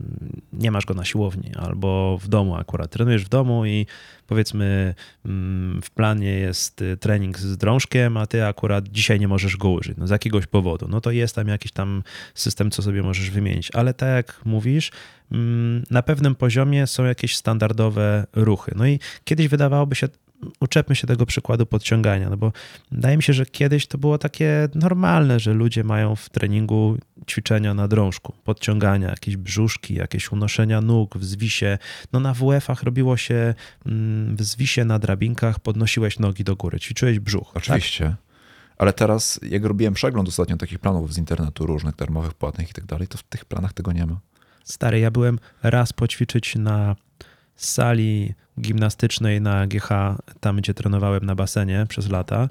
nie 0.54 0.72
masz 0.72 0.86
go 0.86 0.94
na 0.94 1.06
siłowni 1.06 1.52
albo 1.56 2.18
w 2.18 2.28
domu 2.28 2.56
akurat. 2.56 2.92
Trenujesz 2.92 3.26
w 3.26 3.30
domu 3.30 3.66
i 3.66 3.86
powiedzmy 4.28 4.96
mm, 5.26 5.82
w 5.82 5.92
planie 5.92 6.32
jest 6.32 6.82
y, 6.82 6.98
trening 6.98 7.40
z 7.40 7.58
drążkiem, 7.58 8.18
a 8.18 8.26
ty 8.26 8.46
akurat 8.46 8.88
dzisiaj 8.88 9.20
nie 9.20 9.28
możesz 9.28 9.58
go 9.58 9.70
użyć, 9.70 9.98
no 9.98 10.08
z 10.08 10.10
jakiegoś 10.10 10.48
powodu. 10.48 10.88
No 10.90 11.02
to 11.02 11.12
jest 11.12 11.36
tam 11.36 11.48
jakiś 11.48 11.72
tam 11.72 12.04
system, 12.34 12.72
co 12.72 12.82
sobie 12.82 13.04
możesz 13.04 13.30
wymienić. 13.30 13.72
Ale 13.74 13.94
tak 13.94 14.10
jak 14.10 14.42
mówisz, 14.46 14.92
mm, 15.32 15.84
na 15.92 16.02
pewnym 16.02 16.36
poziomie 16.36 16.88
są 16.88 17.06
jakieś 17.06 17.36
standardowe 17.36 18.28
ruchy. 18.34 18.72
No 18.76 18.88
i 18.88 19.00
kiedyś 19.24 19.48
wydawałoby 19.48 19.96
się, 19.96 20.08
uczepmy 20.60 20.96
się 20.96 21.08
tego 21.08 21.26
przykładu 21.26 21.66
podciągania, 21.66 22.30
no 22.30 22.38
bo 22.38 22.52
wydaje 22.92 23.18
mi 23.18 23.24
się, 23.24 23.34
że 23.34 23.46
kiedyś 23.46 23.88
to 23.88 23.98
było 23.98 24.18
takie 24.18 24.70
normalne, 24.76 25.40
że 25.40 25.54
ludzie 25.54 25.84
mają 25.84 26.16
w 26.16 26.30
treningu 26.30 26.98
ćwiczenia 27.30 27.74
na 27.74 27.88
drążku, 27.88 28.34
podciągania, 28.44 29.10
jakieś 29.10 29.38
brzuszki, 29.38 29.96
jakieś 29.96 30.32
unoszenia 30.32 30.82
nóg 30.82 31.18
w 31.18 31.24
zwisie. 31.24 31.78
No 32.14 32.20
na 32.20 32.34
WF-ach 32.34 32.84
robiło 32.84 33.18
się 33.18 33.54
mm, 33.86 34.36
w 34.36 34.44
zwisie 34.44 34.86
na 34.86 35.00
drabinkach, 35.00 35.60
podnosiłeś 35.60 36.20
nogi 36.20 36.44
do 36.44 36.56
góry, 36.56 36.80
ćwiczyłeś 36.80 37.20
brzuch. 37.20 37.48
Tak? 37.54 37.64
Oczywiście. 37.64 38.06
Tak? 38.06 38.16
Ale 38.78 38.94
teraz, 38.94 39.40
jak 39.50 39.66
robiłem 39.66 39.94
przegląd 39.94 40.30
ostatnio 40.30 40.58
takich 40.58 40.80
planów 40.80 41.14
z 41.14 41.18
internetu, 41.18 41.66
różnych, 41.66 41.96
darmowych, 41.96 42.34
płatnych 42.34 42.70
i 42.70 42.74
tak 42.74 42.86
dalej, 42.86 43.08
to 43.08 43.18
w 43.18 43.24
tych 43.24 43.46
planach 43.46 43.74
tego 43.74 43.92
nie 43.92 44.06
ma. 44.06 44.20
Stary, 44.64 45.00
ja 45.00 45.12
byłem 45.12 45.40
raz 45.64 45.94
poćwiczyć 45.94 46.56
na 46.56 46.96
sali 47.56 48.34
gimnastycznej 48.62 49.42
na 49.42 49.68
GH, 49.68 49.90
tam 50.40 50.58
gdzie 50.58 50.74
trenowałem 50.74 51.26
na 51.26 51.36
basenie 51.36 51.86
przez 51.90 52.10
lata. 52.10 52.50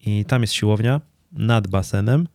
I 0.00 0.24
tam 0.24 0.42
jest 0.42 0.54
siłownia 0.54 1.00
nad 1.32 1.68
basenem. 1.68 2.28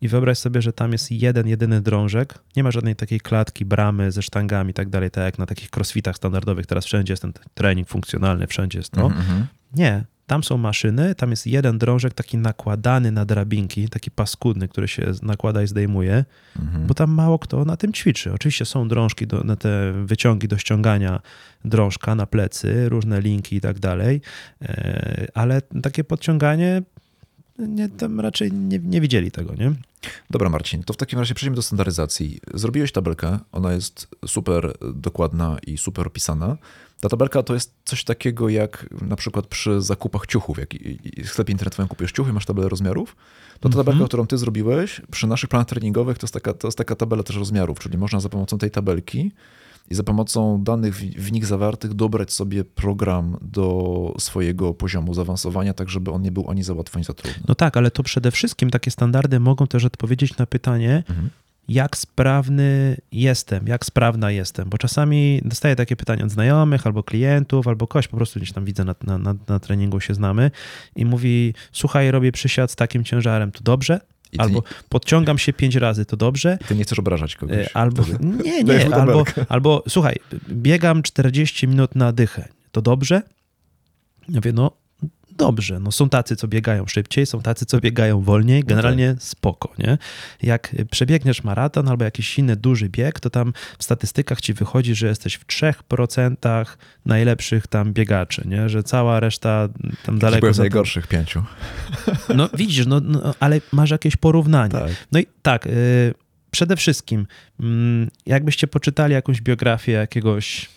I 0.00 0.08
wyobraź 0.08 0.38
sobie, 0.38 0.62
że 0.62 0.72
tam 0.72 0.92
jest 0.92 1.10
jeden, 1.10 1.48
jedyny 1.48 1.80
drążek. 1.80 2.38
Nie 2.56 2.62
ma 2.62 2.70
żadnej 2.70 2.96
takiej 2.96 3.20
klatki, 3.20 3.64
bramy 3.64 4.12
ze 4.12 4.22
sztangami 4.22 4.70
i 4.70 4.74
tak 4.74 4.88
dalej, 4.88 5.10
tak 5.10 5.24
jak 5.24 5.38
na 5.38 5.46
takich 5.46 5.68
crossfitach 5.76 6.16
standardowych. 6.16 6.66
Teraz 6.66 6.86
wszędzie 6.86 7.12
jest 7.12 7.22
ten 7.22 7.32
trening 7.54 7.88
funkcjonalny, 7.88 8.46
wszędzie 8.46 8.78
jest 8.78 8.90
to. 8.92 9.06
Mm 9.06 9.18
-hmm. 9.18 9.44
Nie, 9.74 10.04
tam 10.32 10.44
są 10.44 10.58
maszyny, 10.58 11.14
tam 11.14 11.30
jest 11.30 11.46
jeden 11.46 11.78
drążek 11.78 12.14
taki 12.14 12.38
nakładany 12.38 13.12
na 13.12 13.24
drabinki, 13.24 13.88
taki 13.88 14.10
paskudny, 14.10 14.68
który 14.68 14.88
się 14.88 15.12
nakłada 15.22 15.62
i 15.62 15.66
zdejmuje, 15.66 16.24
mhm. 16.58 16.86
bo 16.86 16.94
tam 16.94 17.10
mało 17.10 17.38
kto 17.38 17.64
na 17.64 17.76
tym 17.76 17.92
ćwiczy. 17.92 18.32
Oczywiście 18.32 18.64
są 18.64 18.88
drążki, 18.88 19.26
do, 19.26 19.44
na 19.44 19.56
te 19.56 19.92
wyciągi 20.04 20.48
do 20.48 20.58
ściągania 20.58 21.20
drążka 21.64 22.14
na 22.14 22.26
plecy, 22.26 22.88
różne 22.88 23.20
linki 23.20 23.56
i 23.56 23.60
tak 23.60 23.78
dalej, 23.78 24.20
e, 24.62 25.26
ale 25.34 25.62
takie 25.82 26.04
podciąganie 26.04 26.82
nie, 27.66 27.88
tam 27.88 28.20
raczej 28.20 28.52
nie, 28.52 28.78
nie 28.78 29.00
widzieli 29.00 29.30
tego, 29.30 29.54
nie? 29.54 29.72
Dobra, 30.30 30.48
Marcin, 30.48 30.82
to 30.82 30.92
w 30.92 30.96
takim 30.96 31.18
razie 31.18 31.34
przejdziemy 31.34 31.56
do 31.56 31.62
standaryzacji. 31.62 32.40
Zrobiłeś 32.54 32.92
tabelkę, 32.92 33.38
ona 33.52 33.72
jest 33.72 34.08
super 34.26 34.72
dokładna 34.94 35.58
i 35.66 35.78
super 35.78 36.06
opisana. 36.06 36.56
Ta 37.00 37.08
tabelka 37.08 37.42
to 37.42 37.54
jest 37.54 37.74
coś 37.84 38.04
takiego 38.04 38.48
jak 38.48 38.86
na 39.02 39.16
przykład 39.16 39.46
przy 39.46 39.82
zakupach 39.82 40.26
ciuchów. 40.26 40.58
Jak 40.58 40.74
w 41.24 41.28
sklepie 41.28 41.52
internetowym 41.52 41.88
kupujesz 41.88 42.12
ciuchy, 42.12 42.32
masz 42.32 42.46
tabelę 42.46 42.68
rozmiarów, 42.68 43.16
to 43.60 43.68
ta 43.68 43.76
tabelka, 43.76 43.92
mm 43.92 44.04
-hmm. 44.04 44.08
którą 44.08 44.26
ty 44.26 44.38
zrobiłeś 44.38 45.00
przy 45.10 45.26
naszych 45.26 45.50
planach 45.50 45.66
treningowych, 45.66 46.18
to 46.18 46.24
jest, 46.24 46.34
taka, 46.34 46.54
to 46.54 46.68
jest 46.68 46.78
taka 46.78 46.96
tabela 46.96 47.22
też 47.22 47.36
rozmiarów, 47.36 47.78
czyli 47.78 47.98
można 47.98 48.20
za 48.20 48.28
pomocą 48.28 48.58
tej 48.58 48.70
tabelki 48.70 49.32
i 49.92 49.94
za 49.94 50.02
pomocą 50.02 50.64
danych 50.64 50.94
w 50.96 51.32
nich 51.32 51.46
zawartych 51.46 51.94
dobrać 51.94 52.32
sobie 52.32 52.64
program 52.64 53.36
do 53.42 54.14
swojego 54.18 54.74
poziomu 54.74 55.14
zaawansowania, 55.14 55.74
tak 55.74 55.88
żeby 55.88 56.10
on 56.10 56.22
nie 56.22 56.32
był 56.32 56.50
ani 56.50 56.62
za 56.62 56.74
łatwy, 56.74 56.96
ani 56.96 57.04
za 57.04 57.14
trudny. 57.14 57.42
No 57.48 57.54
tak, 57.54 57.76
ale 57.76 57.90
to 57.90 58.02
przede 58.02 58.30
wszystkim 58.30 58.70
takie 58.70 58.90
standardy 58.90 59.40
mogą 59.40 59.66
też 59.66 59.84
odpowiedzieć 59.84 60.36
na 60.36 60.46
pytanie, 60.46 61.04
mhm 61.08 61.30
jak 61.68 61.96
sprawny 61.96 62.96
jestem, 63.12 63.66
jak 63.66 63.84
sprawna 63.84 64.30
jestem, 64.30 64.68
bo 64.68 64.78
czasami 64.78 65.40
dostaję 65.44 65.76
takie 65.76 65.96
pytania 65.96 66.24
od 66.24 66.30
znajomych 66.30 66.86
albo 66.86 67.02
klientów, 67.02 67.68
albo 67.68 67.86
kogoś 67.86 68.08
po 68.08 68.16
prostu 68.16 68.40
gdzieś 68.40 68.52
tam 68.52 68.64
widzę 68.64 68.84
na, 68.84 68.94
na, 69.02 69.18
na, 69.18 69.34
na 69.48 69.58
treningu 69.58 70.00
się 70.00 70.14
znamy 70.14 70.50
i 70.96 71.04
mówi, 71.04 71.54
słuchaj, 71.72 72.10
robię 72.10 72.32
przysiad 72.32 72.70
z 72.70 72.76
takim 72.76 73.04
ciężarem, 73.04 73.52
to 73.52 73.60
dobrze? 73.62 74.00
Albo 74.38 74.54
nie... 74.54 74.62
podciągam 74.88 75.38
się 75.38 75.52
pięć 75.52 75.74
razy, 75.74 76.04
to 76.04 76.16
dobrze. 76.16 76.58
I 76.60 76.64
ty 76.64 76.74
nie 76.74 76.84
chcesz 76.84 76.98
obrażać 76.98 77.36
kogoś. 77.36 77.56
E, 77.56 77.76
albo, 77.76 78.04
nie, 78.44 78.64
nie, 78.64 78.94
albo, 78.94 79.24
albo 79.48 79.82
słuchaj, 79.88 80.16
biegam 80.50 81.02
40 81.02 81.68
minut 81.68 81.94
na 81.94 82.12
dychę, 82.12 82.48
to 82.72 82.82
dobrze? 82.82 83.22
Ja 84.28 84.34
mówię, 84.34 84.52
no 84.52 84.81
dobrze. 85.36 85.80
No, 85.80 85.92
są 85.92 86.08
tacy, 86.08 86.36
co 86.36 86.48
biegają 86.48 86.86
szybciej, 86.86 87.26
są 87.26 87.42
tacy, 87.42 87.66
co 87.66 87.80
biegają 87.80 88.20
wolniej, 88.22 88.60
no 88.60 88.66
generalnie 88.66 89.08
no 89.08 89.14
tak. 89.14 89.22
spoko, 89.22 89.72
nie? 89.78 89.98
Jak 90.42 90.74
przebiegniesz 90.90 91.44
maraton 91.44 91.88
albo 91.88 92.04
jakiś 92.04 92.38
inny 92.38 92.56
duży 92.56 92.88
bieg, 92.88 93.20
to 93.20 93.30
tam 93.30 93.52
w 93.78 93.84
statystykach 93.84 94.40
ci 94.40 94.54
wychodzi, 94.54 94.94
że 94.94 95.06
jesteś 95.06 95.34
w 95.34 95.46
3% 95.46 96.66
najlepszych 97.06 97.66
tam 97.66 97.92
biegaczy, 97.92 98.42
nie? 98.46 98.68
Że 98.68 98.82
cała 98.82 99.20
reszta 99.20 99.68
tam 100.06 100.18
daleko... 100.18 100.40
Byłem 100.40 100.54
w 100.54 100.58
najgorszych 100.58 101.06
pięciu. 101.06 101.42
No 102.36 102.48
widzisz, 102.54 102.86
no, 102.86 103.00
no, 103.00 103.34
ale 103.40 103.60
masz 103.72 103.90
jakieś 103.90 104.16
porównanie. 104.16 104.72
Tak. 104.72 104.90
No 105.12 105.20
i 105.20 105.26
tak, 105.42 105.66
y, 105.66 106.14
przede 106.50 106.76
wszystkim, 106.76 107.26
mm, 107.60 108.10
jakbyście 108.26 108.66
poczytali 108.66 109.14
jakąś 109.14 109.40
biografię 109.40 109.92
jakiegoś 109.92 110.68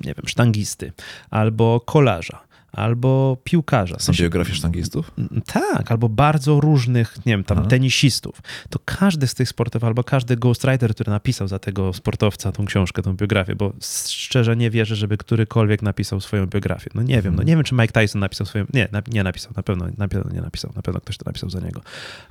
nie 0.00 0.14
wiem, 0.14 0.28
sztangisty 0.28 0.92
albo 1.30 1.80
kolarza, 1.80 2.40
albo 2.72 3.36
piłkarza. 3.44 3.98
Są 3.98 4.12
biografie 4.12 4.54
sztangistów? 4.54 5.10
Tak, 5.46 5.90
albo 5.90 6.08
bardzo 6.08 6.60
różnych, 6.60 7.26
nie 7.26 7.32
wiem, 7.32 7.44
tam 7.44 7.58
Aha. 7.58 7.66
tenisistów. 7.66 8.40
To 8.70 8.78
każdy 8.84 9.26
z 9.26 9.34
tych 9.34 9.48
sportów, 9.48 9.84
albo 9.84 10.04
każdy 10.04 10.36
ghostwriter, 10.36 10.94
który 10.94 11.10
napisał 11.10 11.48
za 11.48 11.58
tego 11.58 11.92
sportowca 11.92 12.52
tą 12.52 12.66
książkę, 12.66 13.02
tą 13.02 13.16
biografię, 13.16 13.56
bo 13.56 13.72
szczerze 14.08 14.56
nie 14.56 14.70
wierzę, 14.70 14.96
żeby 14.96 15.16
którykolwiek 15.16 15.82
napisał 15.82 16.20
swoją 16.20 16.46
biografię. 16.46 16.90
No 16.94 17.02
nie 17.02 17.22
wiem, 17.22 17.36
no 17.36 17.42
nie 17.42 17.54
wiem, 17.56 17.64
czy 17.64 17.74
Mike 17.74 18.00
Tyson 18.00 18.20
napisał 18.20 18.46
swoją, 18.46 18.64
nie, 18.74 18.88
nie 19.12 19.22
napisał, 19.22 19.52
na 19.56 19.62
pewno, 19.62 19.86
na 19.98 20.08
pewno 20.08 20.32
nie 20.32 20.40
napisał, 20.40 20.72
na 20.76 20.82
pewno 20.82 21.00
ktoś 21.00 21.18
to 21.18 21.22
napisał 21.26 21.50
za 21.50 21.60
niego. 21.60 21.80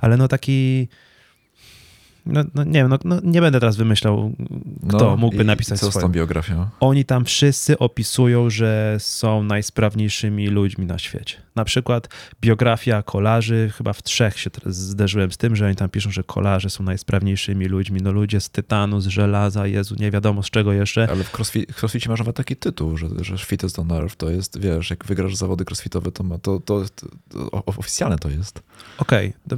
Ale 0.00 0.16
no 0.16 0.28
taki 0.28 0.88
no, 2.26 2.44
no, 2.54 2.64
nie 2.64 2.72
wiem, 2.72 2.88
no, 2.88 2.98
no, 3.04 3.20
nie 3.24 3.40
będę 3.40 3.60
teraz 3.60 3.76
wymyślał, 3.76 4.32
kto 4.88 4.98
no, 4.98 5.16
mógłby 5.16 5.44
napisać 5.44 5.80
co 5.80 5.90
swoją. 5.90 6.02
z 6.02 6.06
tą 6.06 6.12
biografią? 6.12 6.66
Oni 6.80 7.04
tam 7.04 7.24
wszyscy 7.24 7.78
opisują, 7.78 8.50
że 8.50 8.96
są 8.98 9.42
najsprawniejszymi 9.42 10.48
ludźmi 10.48 10.86
na 10.86 10.98
świecie. 10.98 11.36
Na 11.54 11.64
przykład 11.64 12.08
biografia 12.40 13.02
kolarzy, 13.02 13.72
chyba 13.76 13.92
w 13.92 14.02
trzech 14.02 14.38
się 14.38 14.50
teraz 14.50 14.76
zderzyłem 14.76 15.32
z 15.32 15.36
tym, 15.36 15.56
że 15.56 15.66
oni 15.66 15.76
tam 15.76 15.88
piszą, 15.88 16.10
że 16.10 16.22
kolarze 16.24 16.70
są 16.70 16.84
najsprawniejszymi 16.84 17.66
ludźmi. 17.66 18.00
No 18.02 18.12
ludzie 18.12 18.40
z 18.40 18.50
tytanu, 18.50 19.00
z 19.00 19.06
żelaza, 19.06 19.66
Jezu, 19.66 19.94
nie 19.98 20.10
wiadomo 20.10 20.42
z 20.42 20.50
czego 20.50 20.72
jeszcze. 20.72 21.08
Ale 21.10 21.24
w, 21.24 21.38
crossfit, 21.38 21.82
crossficie 21.82 22.10
masz 22.10 22.18
nawet 22.18 22.36
taki 22.36 22.56
tytuł, 22.56 22.96
że, 22.96 23.08
że 23.20 23.38
Fittest 23.38 23.78
on 23.78 23.92
Earth 23.92 24.16
to 24.16 24.30
jest, 24.30 24.60
wiesz, 24.60 24.90
jak 24.90 25.04
wygrasz 25.04 25.36
zawody 25.36 25.64
crossfitowe, 25.64 26.12
to, 26.12 26.24
ma, 26.24 26.38
to, 26.38 26.60
to, 26.60 26.84
to, 26.94 27.06
to 27.28 27.64
oficjalne 27.66 28.18
to 28.18 28.30
jest. 28.30 28.62
Okej, 28.98 29.28
okay, 29.28 29.40
to 29.48 29.56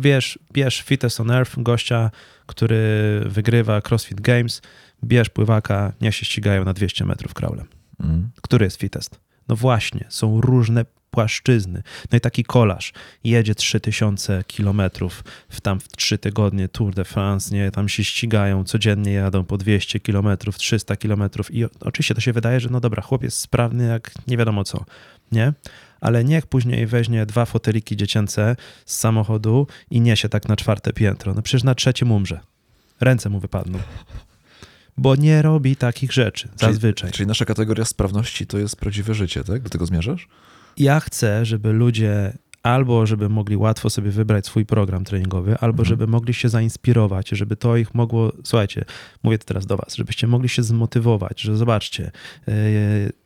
wiesz, 0.54 0.82
Fittest 0.84 1.20
on 1.20 1.30
Earth, 1.30 1.52
gościa, 1.56 2.10
który 2.46 3.22
wygrywa 3.26 3.80
CrossFit 3.80 4.20
Games, 4.20 4.62
bierz 5.04 5.28
pływaka, 5.28 5.92
niech 6.00 6.14
się 6.14 6.24
ścigają 6.24 6.64
na 6.64 6.72
200 6.72 7.04
metrów 7.04 7.34
kraulem. 7.34 7.66
Mm. 8.00 8.30
Który 8.42 8.64
jest 8.64 8.76
fittest? 8.76 9.20
No 9.48 9.56
właśnie, 9.56 10.06
są 10.08 10.40
różne 10.40 10.84
płaszczyzny. 11.14 11.82
No 12.12 12.18
i 12.18 12.20
taki 12.20 12.44
kolarz 12.44 12.92
jedzie 13.24 13.54
3000 13.54 14.44
kilometrów 14.46 15.24
w 15.48 15.60
tam 15.60 15.80
w 15.80 15.88
3 15.88 16.18
tygodnie 16.18 16.68
Tour 16.68 16.94
de 16.94 17.04
France, 17.04 17.54
nie, 17.54 17.70
tam 17.70 17.88
się 17.88 18.04
ścigają, 18.04 18.64
codziennie 18.64 19.12
jadą 19.12 19.44
po 19.44 19.58
200 19.58 20.00
kilometrów, 20.00 20.58
300 20.58 20.96
kilometrów 20.96 21.54
i 21.54 21.64
oczywiście 21.80 22.14
to 22.14 22.20
się 22.20 22.32
wydaje, 22.32 22.60
że 22.60 22.68
no 22.68 22.80
dobra, 22.80 23.02
chłop 23.02 23.22
jest 23.22 23.38
sprawny 23.38 23.84
jak 23.84 24.10
nie 24.26 24.36
wiadomo 24.36 24.64
co, 24.64 24.84
nie? 25.32 25.52
Ale 26.04 26.24
niech 26.24 26.46
później 26.46 26.86
weźmie 26.86 27.26
dwa 27.26 27.44
foteliki 27.44 27.96
dziecięce 27.96 28.56
z 28.86 28.96
samochodu 28.96 29.66
i 29.90 30.00
niesie 30.00 30.28
tak 30.28 30.48
na 30.48 30.56
czwarte 30.56 30.92
piętro. 30.92 31.34
No 31.34 31.42
przecież 31.42 31.64
na 31.64 31.74
trzecim 31.74 32.12
umrze. 32.12 32.40
Ręce 33.00 33.28
mu 33.28 33.40
wypadną. 33.40 33.78
Bo 34.96 35.16
nie 35.16 35.42
robi 35.42 35.76
takich 35.76 36.12
rzeczy 36.12 36.48
zazwyczaj. 36.56 37.10
Czyli, 37.10 37.16
czyli 37.16 37.26
nasza 37.26 37.44
kategoria 37.44 37.84
sprawności 37.84 38.46
to 38.46 38.58
jest 38.58 38.76
prawdziwe 38.76 39.14
życie, 39.14 39.44
tak? 39.44 39.62
Do 39.62 39.70
tego 39.70 39.86
zmierzasz? 39.86 40.28
Ja 40.76 41.00
chcę, 41.00 41.44
żeby 41.44 41.72
ludzie 41.72 42.32
albo 42.64 43.06
żeby 43.06 43.28
mogli 43.28 43.56
łatwo 43.56 43.90
sobie 43.90 44.10
wybrać 44.10 44.46
swój 44.46 44.66
program 44.66 45.04
treningowy, 45.04 45.56
albo 45.60 45.82
mhm. 45.82 45.84
żeby 45.84 46.06
mogli 46.06 46.34
się 46.34 46.48
zainspirować, 46.48 47.28
żeby 47.28 47.56
to 47.56 47.76
ich 47.76 47.94
mogło, 47.94 48.32
słuchajcie, 48.44 48.84
mówię 49.22 49.38
to 49.38 49.44
teraz 49.44 49.66
do 49.66 49.76
was, 49.76 49.94
żebyście 49.94 50.26
mogli 50.26 50.48
się 50.48 50.62
zmotywować, 50.62 51.40
że 51.40 51.56
zobaczcie, 51.56 52.10
yy, 52.46 52.54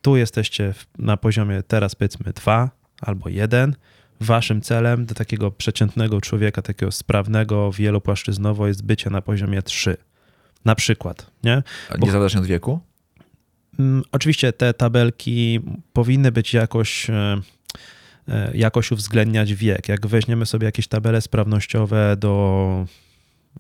tu 0.03 0.17
jesteście 0.17 0.75
na 0.99 1.17
poziomie 1.17 1.63
teraz 1.63 1.95
powiedzmy 1.95 2.33
dwa 2.33 2.71
albo 3.01 3.29
jeden, 3.29 3.77
waszym 4.21 4.61
celem 4.61 5.07
do 5.07 5.15
takiego 5.15 5.51
przeciętnego 5.51 6.21
człowieka, 6.21 6.63
takiego 6.63 6.93
sprawnego, 6.93 7.73
wielopłaszczyznowo 7.73 8.67
jest 8.67 8.85
bycie 8.85 9.11
na 9.11 9.23
poziomie 9.23 9.63
3. 9.63 9.97
Na 10.65 10.75
przykład, 10.75 11.31
nie? 11.45 11.63
A 11.91 11.97
nie 11.97 12.11
zależnie 12.11 12.41
od 12.41 12.47
wieku? 12.47 12.81
Mm, 13.79 14.03
oczywiście 14.13 14.53
te 14.53 14.75
tabelki 14.75 15.61
powinny 15.93 16.33
być 16.33 16.55
jakoś 16.55 17.11
e, 17.11 17.15
E, 17.15 17.41
jakoś 18.55 18.93
uwzględniać 18.93 19.55
wiek. 19.55 19.89
Jak 19.89 20.07
weźmiemy 20.07 20.47
sobie 20.47 20.65
jakieś 20.65 20.89
tabele 20.89 21.21
sprawnościowe 21.21 22.17
do 22.17 22.87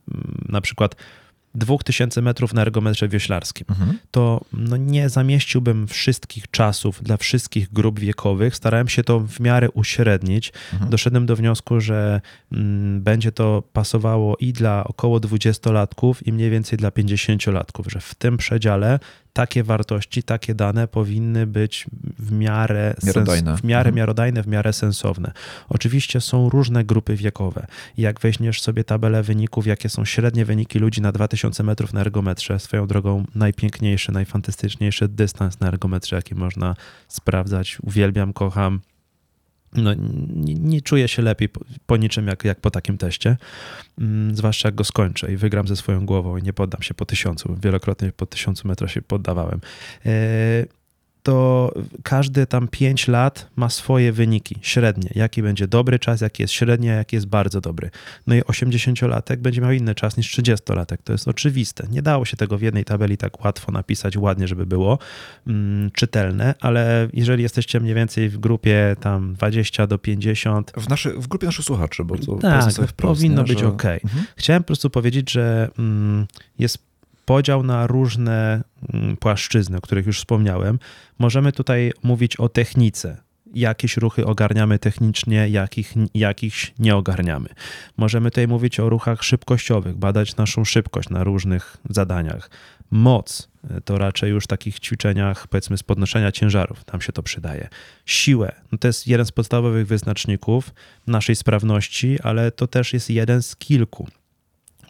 mm, 0.09 0.45
na 0.49 0.61
przykład 0.61 0.95
2000 1.55 2.23
metrów 2.23 2.55
na 2.55 2.63
ergometrze 2.63 3.09
wioślarskim, 3.09 3.67
to 4.11 4.41
no, 4.53 4.77
nie 4.77 5.09
zamieściłbym 5.09 5.89
wszystkich 5.89 6.51
czasów 6.51 7.03
dla 7.03 7.17
wszystkich 7.17 7.73
grup 7.73 8.01
wiekowych. 8.01 8.57
Starałem 8.57 8.89
się 8.89 9.05
to 9.05 9.21
w 9.21 9.41
miarę 9.41 9.71
uśrednić. 9.71 10.53
Doszedłem 10.91 11.27
do 11.27 11.37
wniosku, 11.37 11.81
że 11.81 12.21
mm, 12.53 13.03
będzie 13.03 13.33
to 13.33 13.63
pasowało 13.73 14.37
i 14.37 14.53
dla 14.53 14.85
około 14.85 15.19
20-latków, 15.19 16.15
i 16.27 16.33
mniej 16.33 16.51
więcej 16.51 16.79
dla 16.79 16.91
50-latków, 16.91 17.91
że 17.91 18.01
w 18.01 18.15
tym 18.15 18.37
przedziale 18.37 18.99
takie 19.39 19.63
wartości, 19.65 20.23
takie 20.23 20.55
dane 20.55 20.89
powinny 20.89 21.47
być 21.47 21.87
w 22.19 22.33
miarę, 22.33 22.95
Miarodajne. 23.05 23.51
Sens, 23.51 23.61
w 23.61 23.65
miarę 23.65 23.89
Mhm. 23.89 23.95
miarodajne, 23.95 24.43
w 24.43 24.47
miarę 24.47 24.73
sensowne. 24.73 25.33
Oczywiście 25.69 26.21
są 26.21 26.49
różne 26.49 26.85
grupy 26.85 27.17
wiekowe. 27.17 27.67
Jak 27.97 28.21
weźmiesz 28.21 28.61
sobie 28.61 28.85
tabelę 28.85 29.23
wyników, 29.23 29.67
jakie 29.67 29.89
są 29.89 30.05
średnie 30.05 30.45
wyniki 30.45 30.79
ludzi 30.79 31.01
na 31.01 31.13
2000 31.13 31.63
metrów 31.63 31.93
na 31.93 32.01
ergometrze, 32.01 32.59
swoją 32.59 32.87
drogą 32.87 33.25
najpiękniejszy, 33.35 34.13
najfantastyczniejszy 34.13 35.09
dystans 35.09 35.61
na 35.61 35.69
ergometrze, 35.69 36.17
jaki 36.17 36.35
można 36.35 36.77
sprawdzać. 37.09 37.79
Uwielbiam, 37.83 38.33
kocham. 38.33 38.81
No, 39.75 39.95
nie, 40.35 40.55
nie 40.55 40.83
czuję 40.83 41.09
się 41.09 41.23
lepiej 41.23 41.49
po, 41.49 41.61
po 41.87 41.97
niczym 41.97 42.27
jak, 42.27 42.45
jak 42.45 42.61
po 42.61 42.71
takim 42.71 42.99
teście, 42.99 43.37
mm, 43.99 44.37
zwłaszcza 44.37 44.69
jak 44.69 44.75
go 44.75 44.85
skończę 44.85 45.33
i 45.33 45.37
wygram 45.37 45.69
ze 45.69 45.77
swoją 45.77 46.07
głową 46.07 46.37
i 46.37 46.43
nie 46.43 46.53
poddam 46.53 46.83
się 46.83 46.95
po 46.95 47.05
tysiącu. 47.05 47.57
Wielokrotnie 47.63 48.13
po 48.17 48.27
tysiącu 48.27 48.69
metrów 48.69 48.93
się 48.93 49.03
poddawałem. 49.03 49.61
To 51.29 51.73
każdy 52.03 52.47
tam 52.47 52.69
5 52.69 53.09
lat 53.09 53.51
ma 53.57 53.69
swoje 53.69 54.13
wyniki 54.13 54.57
średnie. 54.63 55.11
Jaki 55.15 55.43
będzie 55.43 55.69
dobry 55.69 55.99
czas, 55.99 56.21
jaki 56.21 56.43
jest 56.43 56.55
średni, 56.55 56.91
a 56.91 56.95
jaki 56.95 57.17
jest 57.17 57.27
bardzo 57.27 57.61
dobry. 57.61 57.91
No 58.27 58.35
i 58.35 58.43
80-latek 58.43 59.37
będzie 59.37 59.61
miał 59.61 59.73
inny 59.73 59.95
czas 59.95 60.17
niż 60.17 60.39
30-latek. 60.39 60.97
To 61.05 61.13
jest 61.13 61.29
oczywiste. 61.29 61.87
Nie 61.91 62.03
dało 62.03 62.25
się 62.25 62.37
tego 62.37 62.59
w 62.59 62.63
jednej 62.63 62.85
tabeli 62.85 63.17
tak 63.17 63.45
łatwo 63.45 63.73
napisać, 63.73 64.17
ładnie, 64.17 64.49
żeby 64.49 64.67
było 64.67 64.99
mm, 65.47 65.91
czytelne, 65.91 66.55
ale 66.61 67.09
jeżeli 67.13 67.43
jesteście 67.43 67.81
mniej 67.81 67.95
więcej 67.95 68.29
w 68.29 68.39
grupie 68.39 68.97
tam 69.01 69.35
20 69.35 69.87
do 69.87 69.99
50, 69.99 70.73
W, 70.77 70.89
naszy, 70.89 71.11
w 71.11 71.27
grupie 71.27 71.47
naszych 71.47 71.65
słuchaczy, 71.65 72.05
bo 72.05 72.19
to 72.19 72.35
tak, 72.35 72.73
wprost, 72.73 72.95
powinno 72.97 73.43
nie, 73.43 73.49
być 73.49 73.59
że- 73.59 73.69
ok. 73.69 73.85
Mhm. 73.85 74.25
Chciałem 74.37 74.63
po 74.63 74.67
prostu 74.67 74.91
powiedzieć, 74.91 75.31
że 75.33 75.71
mm, 75.79 76.27
jest 76.59 76.89
podział 77.29 77.63
na 77.63 77.87
różne 77.87 78.63
mm, 78.95 79.17
płaszczyzny, 79.17 79.79
o 79.79 79.81
których 79.81 80.07
już 80.07 80.19
wspomniałem. 80.19 80.79
Możemy 81.19 81.53
tutaj 81.53 81.93
mówić 82.03 82.37
o 82.37 82.49
technice. 82.49 83.17
Jakieś 83.55 83.97
ruchy 83.97 84.27
ogarniamy 84.27 84.79
technicznie, 84.79 85.49
jakich, 85.49 85.95
jakichś 86.15 86.73
nie 86.79 86.97
ogarniamy. 86.97 87.49
Możemy 87.97 88.31
tutaj 88.31 88.49
mówić 88.49 88.81
o 88.81 88.89
ruchach 88.89 89.25
szybkościowych, 89.25 89.97
badać 89.97 90.37
naszą 90.37 90.65
szybkość 90.65 91.09
na 91.09 91.25
różnych 91.25 91.77
zadaniach. 91.91 92.51
Moc 92.91 93.49
y, 93.79 93.81
to 93.81 93.99
raczej 93.99 94.31
już 94.31 94.45
w 94.45 94.47
takich 94.47 94.81
ćwiczeniach, 94.81 95.49
powiedzmy, 95.49 95.79
z 95.79 95.83
podnoszenia 95.83 96.33
ciężarów, 96.33 96.85
tam 96.85 97.01
się 97.01 97.13
to 97.13 97.23
przydaje. 97.23 97.69
Siłę, 98.07 98.55
no 98.73 98.79
to 98.79 98.89
jest 98.89 99.07
jeden 99.07 99.27
z 99.27 99.33
podstawowych 99.33 99.87
wyznaczników 99.87 100.75
naszej 101.07 101.37
sprawności, 101.37 102.19
ale 102.23 102.51
to 102.51 102.67
też 102.67 102.93
jest 102.93 103.11
jeden 103.11 103.43
z 103.43 103.57
kilku 103.57 104.09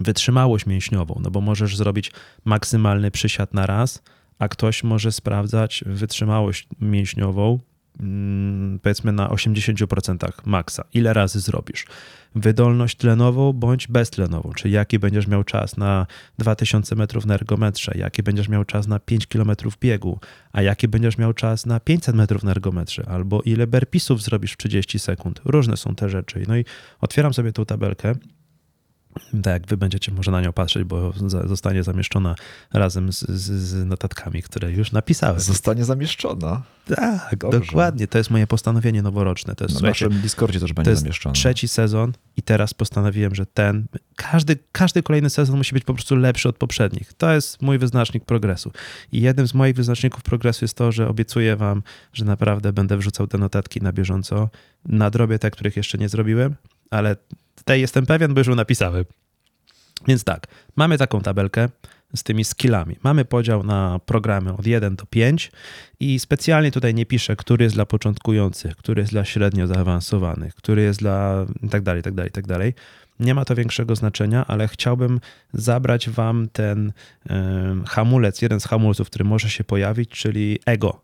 wytrzymałość 0.00 0.66
mięśniową, 0.66 1.20
no 1.22 1.30
bo 1.30 1.40
możesz 1.40 1.76
zrobić 1.76 2.12
maksymalny 2.44 3.10
przysiad 3.10 3.54
na 3.54 3.66
raz, 3.66 4.02
a 4.38 4.48
ktoś 4.48 4.84
może 4.84 5.12
sprawdzać 5.12 5.84
wytrzymałość 5.86 6.68
mięśniową 6.80 7.58
mm, 8.00 8.78
powiedzmy 8.82 9.12
na 9.12 9.28
80% 9.28 10.32
maksa. 10.44 10.84
Ile 10.94 11.12
razy 11.12 11.40
zrobisz? 11.40 11.86
Wydolność 12.34 12.96
tlenową 12.96 13.52
bądź 13.52 13.86
beztlenową, 13.86 14.52
czyli 14.52 14.74
jaki 14.74 14.98
będziesz 14.98 15.26
miał 15.26 15.44
czas 15.44 15.76
na 15.76 16.06
2000 16.38 16.96
metrów 16.96 17.26
na 17.26 17.34
ergometrze, 17.34 17.92
jaki 17.98 18.22
będziesz 18.22 18.48
miał 18.48 18.64
czas 18.64 18.86
na 18.86 18.98
5 18.98 19.26
km 19.26 19.50
biegu, 19.80 20.18
a 20.52 20.62
jaki 20.62 20.88
będziesz 20.88 21.18
miał 21.18 21.32
czas 21.32 21.66
na 21.66 21.80
500 21.80 22.16
metrów 22.16 22.44
na 22.44 22.50
ergometrze, 22.50 23.04
albo 23.08 23.42
ile 23.42 23.66
berpisów 23.66 24.22
zrobisz 24.22 24.52
w 24.52 24.56
30 24.56 24.98
sekund. 24.98 25.40
Różne 25.44 25.76
są 25.76 25.94
te 25.94 26.08
rzeczy. 26.08 26.42
No 26.48 26.56
i 26.56 26.64
otwieram 27.00 27.34
sobie 27.34 27.52
tą 27.52 27.64
tabelkę 27.64 28.14
tak 29.42 29.52
jak 29.52 29.66
wy 29.66 29.76
będziecie 29.76 30.12
może 30.12 30.30
na 30.30 30.40
nią 30.40 30.52
patrzeć, 30.52 30.84
bo 30.84 31.12
zostanie 31.46 31.82
zamieszczona 31.82 32.34
razem 32.72 33.12
z, 33.12 33.20
z, 33.20 33.50
z 33.50 33.86
notatkami, 33.86 34.42
które 34.42 34.72
już 34.72 34.92
napisałem. 34.92 35.40
Zostanie 35.40 35.84
zamieszczona. 35.84 36.62
tak, 36.96 37.36
Dobrze. 37.38 37.60
dokładnie. 37.60 38.06
To 38.08 38.18
jest 38.18 38.30
moje 38.30 38.46
postanowienie 38.46 39.02
noworoczne. 39.02 39.54
To 39.54 39.64
jest, 39.64 39.74
Na 39.74 39.78
słuchajcie, 39.78 40.04
naszym 40.06 40.22
Discordzie 40.22 40.60
też 40.60 40.72
będzie 40.72 40.90
jest 40.90 41.02
zamieszczona. 41.02 41.32
trzeci 41.34 41.68
sezon 41.68 42.12
i 42.36 42.42
teraz 42.42 42.74
postanowiłem, 42.74 43.34
że 43.34 43.46
ten, 43.46 43.86
każdy, 44.16 44.58
każdy 44.72 45.02
kolejny 45.02 45.30
sezon 45.30 45.56
musi 45.56 45.74
być 45.74 45.84
po 45.84 45.94
prostu 45.94 46.16
lepszy 46.16 46.48
od 46.48 46.56
poprzednich. 46.56 47.12
To 47.12 47.32
jest 47.32 47.62
mój 47.62 47.78
wyznacznik 47.78 48.24
progresu. 48.24 48.72
I 49.12 49.20
jednym 49.20 49.48
z 49.48 49.54
moich 49.54 49.74
wyznaczników 49.74 50.22
progresu 50.22 50.64
jest 50.64 50.74
to, 50.76 50.92
że 50.92 51.08
obiecuję 51.08 51.56
wam, 51.56 51.82
że 52.12 52.24
naprawdę 52.24 52.72
będę 52.72 52.96
wrzucał 52.96 53.26
te 53.26 53.38
notatki 53.38 53.80
na 53.80 53.92
bieżąco. 53.92 54.48
Nadrobię 54.84 55.38
te, 55.38 55.50
których 55.50 55.76
jeszcze 55.76 55.98
nie 55.98 56.08
zrobiłem, 56.08 56.54
ale 56.90 57.16
tej 57.62 57.80
jestem 57.80 58.06
pewien, 58.06 58.34
bo 58.34 58.40
już 58.40 58.48
ją 58.48 58.54
napisałem. 58.54 59.04
Więc 60.06 60.24
tak, 60.24 60.46
mamy 60.76 60.98
taką 60.98 61.20
tabelkę 61.20 61.68
z 62.16 62.22
tymi 62.22 62.44
skillami. 62.44 62.96
Mamy 63.02 63.24
podział 63.24 63.62
na 63.64 64.00
programy 64.06 64.52
od 64.52 64.66
1 64.66 64.96
do 64.96 65.06
5 65.06 65.52
i 66.00 66.18
specjalnie 66.18 66.70
tutaj 66.72 66.94
nie 66.94 67.06
piszę, 67.06 67.36
który 67.36 67.64
jest 67.64 67.76
dla 67.76 67.86
początkujących, 67.86 68.76
który 68.76 69.02
jest 69.02 69.12
dla 69.12 69.24
średnio 69.24 69.66
zaawansowanych, 69.66 70.54
który 70.54 70.82
jest 70.82 71.00
dla 71.00 71.46
tak 71.70 71.82
dalej, 71.82 72.02
tak 72.02 72.14
dalej, 72.14 72.30
tak 72.30 72.46
dalej. 72.46 72.74
Nie 73.20 73.34
ma 73.34 73.44
to 73.44 73.54
większego 73.54 73.96
znaczenia, 73.96 74.46
ale 74.46 74.68
chciałbym 74.68 75.20
zabrać 75.52 76.10
wam 76.10 76.48
ten 76.52 76.92
hamulec, 77.86 78.42
jeden 78.42 78.60
z 78.60 78.64
hamulców, 78.64 79.06
który 79.06 79.24
może 79.24 79.50
się 79.50 79.64
pojawić, 79.64 80.10
czyli 80.10 80.58
ego. 80.66 81.00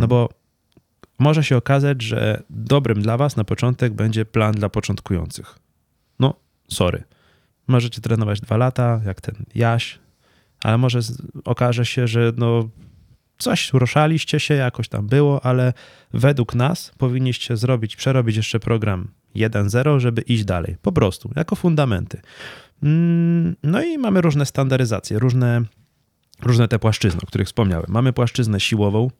No 0.00 0.08
bo 0.08 0.28
może 1.18 1.44
się 1.44 1.56
okazać, 1.56 2.02
że 2.02 2.42
dobrym 2.50 3.02
dla 3.02 3.16
was 3.16 3.36
na 3.36 3.44
początek 3.44 3.92
będzie 3.92 4.24
plan 4.24 4.54
dla 4.54 4.68
początkujących. 4.68 5.58
Sorry. 6.68 7.04
Możecie 7.66 8.00
trenować 8.00 8.40
dwa 8.40 8.56
lata, 8.56 9.00
jak 9.06 9.20
ten 9.20 9.34
Jaś, 9.54 9.98
ale 10.64 10.78
może 10.78 11.00
okaże 11.44 11.86
się, 11.86 12.06
że 12.08 12.32
no 12.36 12.68
coś 13.38 13.72
ruszaliście 13.72 14.40
się, 14.40 14.54
jakoś 14.54 14.88
tam 14.88 15.06
było, 15.06 15.46
ale 15.46 15.72
według 16.12 16.54
nas 16.54 16.92
powinniście 16.98 17.56
zrobić, 17.56 17.96
przerobić 17.96 18.36
jeszcze 18.36 18.60
program 18.60 19.08
1.0, 19.36 19.98
żeby 19.98 20.22
iść 20.22 20.44
dalej. 20.44 20.76
Po 20.82 20.92
prostu, 20.92 21.30
jako 21.36 21.56
fundamenty. 21.56 22.20
Mm, 22.82 23.56
No 23.62 23.82
i 23.82 23.98
mamy 23.98 24.20
różne 24.20 24.46
standaryzacje, 24.46 25.18
różne, 25.18 25.62
różne 26.42 26.68
te 26.68 26.78
płaszczyzny, 26.78 27.20
o 27.22 27.26
których 27.26 27.46
wspomniałem. 27.46 27.86
Mamy 27.88 28.12
płaszczyznę 28.12 28.60
siłową, 28.60 29.10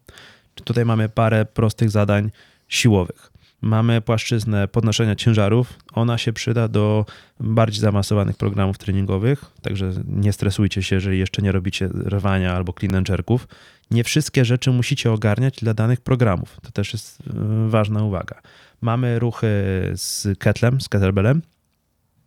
tutaj 0.65 0.85
mamy 0.85 1.09
parę 1.09 1.45
prostych 1.45 1.91
zadań 1.91 2.31
siłowych. 2.69 3.34
Mamy 3.65 4.01
płaszczyznę 4.01 4.69
podnoszenia 4.69 5.15
ciężarów. 5.15 5.79
Ona 5.93 6.19
się 6.19 6.33
przyda 6.33 6.69
do 6.69 7.07
bardziej 7.41 7.81
zaawansowanych 7.81 8.37
programów 8.37 8.79
treningowych, 8.79 9.45
także 9.63 9.93
nie 10.07 10.33
stresujcie 10.33 10.83
się, 10.83 10.97
jeżeli 10.97 11.19
jeszcze 11.19 11.43
nie 11.43 11.53
robicie 11.53 11.89
rwania 11.89 12.55
albo 12.55 12.73
clean 12.73 12.95
and 12.95 13.09
jerków. 13.09 13.49
Nie 13.91 14.05
wszystkie 14.05 14.45
rzeczy 14.45 14.71
musicie 14.71 15.13
ogarniać 15.13 15.57
dla 15.61 15.75
danych 15.75 16.01
programów. 16.01 16.57
To 16.63 16.71
też 16.71 16.93
jest 16.93 17.21
y, 17.21 17.23
ważna 17.69 18.03
uwaga. 18.03 18.41
Mamy 18.81 19.19
ruchy 19.19 19.47
z 19.95 20.39
ketlem, 20.39 20.81
z 20.81 20.89
kettlebellem. 20.89 21.43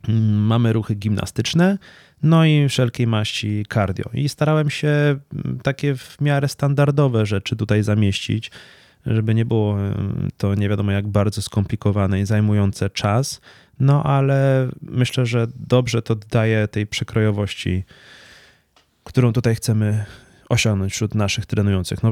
Mm, 0.08 0.46
Mamy 0.46 0.74
ruchy 0.74 0.96
gimnastyczne, 0.96 1.78
no 2.24 2.46
i 2.46 2.70
wszelkiej 2.70 3.08
maści 3.08 3.66
cardio. 3.74 4.06
I 4.14 4.30
starałem 4.30 4.70
się 4.70 4.88
mm, 4.88 5.60
takie 5.64 5.96
w 5.96 6.22
miarę 6.22 6.48
standardowe 6.48 7.26
rzeczy 7.26 7.56
tutaj 7.56 7.84
zamieścić, 7.84 8.52
żeby 9.08 9.36
nie 9.36 9.46
było 9.46 9.78
to 10.38 10.56
nie 10.56 10.70
wiadomo 10.70 10.92
jak 10.92 11.08
bardzo 11.08 11.42
skomplikowane 11.42 12.22
i 12.22 12.26
zajmujące 12.26 12.90
czas. 12.90 13.42
No 13.80 14.04
ale 14.04 14.68
myślę, 14.82 15.26
że 15.26 15.48
dobrze 15.56 16.02
to 16.02 16.16
daje 16.16 16.68
tej 16.68 16.88
przekrojowości, 16.88 17.84
którą 19.04 19.34
tutaj 19.34 19.56
chcemy 19.56 20.06
osiągnąć 20.50 20.94
wśród 20.94 21.16
naszych 21.16 21.46
trenujących. 21.46 22.04
No, 22.04 22.12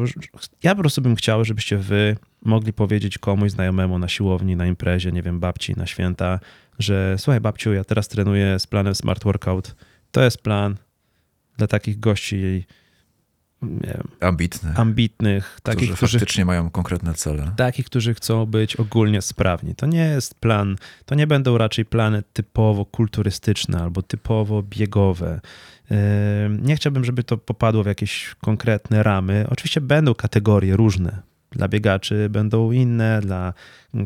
ja 0.63 0.75
po 0.75 0.81
prostu 0.81 1.01
bym 1.01 1.15
chciał, 1.15 1.45
żebyście 1.45 1.77
wy 1.77 2.17
mogli 2.41 2.73
powiedzieć 2.73 3.17
komuś 3.17 3.51
znajomemu 3.51 3.99
na 3.99 4.07
siłowni, 4.07 4.55
na 4.55 4.65
imprezie, 4.65 5.11
nie 5.11 5.21
wiem, 5.21 5.39
babci 5.39 5.73
na 5.77 5.85
święta, 5.85 6.39
że 6.79 7.15
słuchaj 7.17 7.41
babciu, 7.41 7.73
ja 7.73 7.83
teraz 7.83 8.07
trenuję 8.07 8.59
z 8.59 8.67
planem 8.67 8.95
Smart 8.95 9.23
Workout. 9.23 9.75
To 10.11 10.23
jest 10.23 10.41
plan 10.41 10.75
dla 11.57 11.67
takich 11.67 11.99
gości 11.99 12.65
wiem, 13.83 14.07
Ambitny. 14.19 14.73
ambitnych, 14.75 15.59
takich, 15.63 15.83
którzy 15.83 15.97
którzy 15.97 16.19
faktycznie 16.19 16.45
mają 16.45 16.69
konkretne 16.69 17.13
cele. 17.13 17.51
takich, 17.55 17.85
którzy 17.85 18.13
chcą 18.13 18.45
być 18.45 18.75
ogólnie 18.75 19.21
sprawni. 19.21 19.75
To 19.75 19.85
nie 19.85 20.05
jest 20.05 20.35
plan, 20.35 20.75
to 21.05 21.15
nie 21.15 21.27
będą 21.27 21.57
raczej 21.57 21.85
plany 21.85 22.23
typowo 22.33 22.85
kulturystyczne 22.85 23.81
albo 23.81 24.01
typowo 24.01 24.63
biegowe. 24.63 25.41
Nie 26.49 26.75
chciałbym, 26.75 27.05
żeby 27.05 27.23
to 27.23 27.37
popadło 27.37 27.83
w 27.83 27.85
jakieś 27.85 28.35
konkretne 28.41 29.03
ramy. 29.03 29.45
Oczywiście 29.49 29.81
będą 29.81 30.13
kategorie 30.15 30.75
różne 30.75 31.21
Dla 31.51 31.67
biegaczy 31.67 32.29
będą 32.29 32.71
inne, 32.71 33.21
dla 33.21 33.53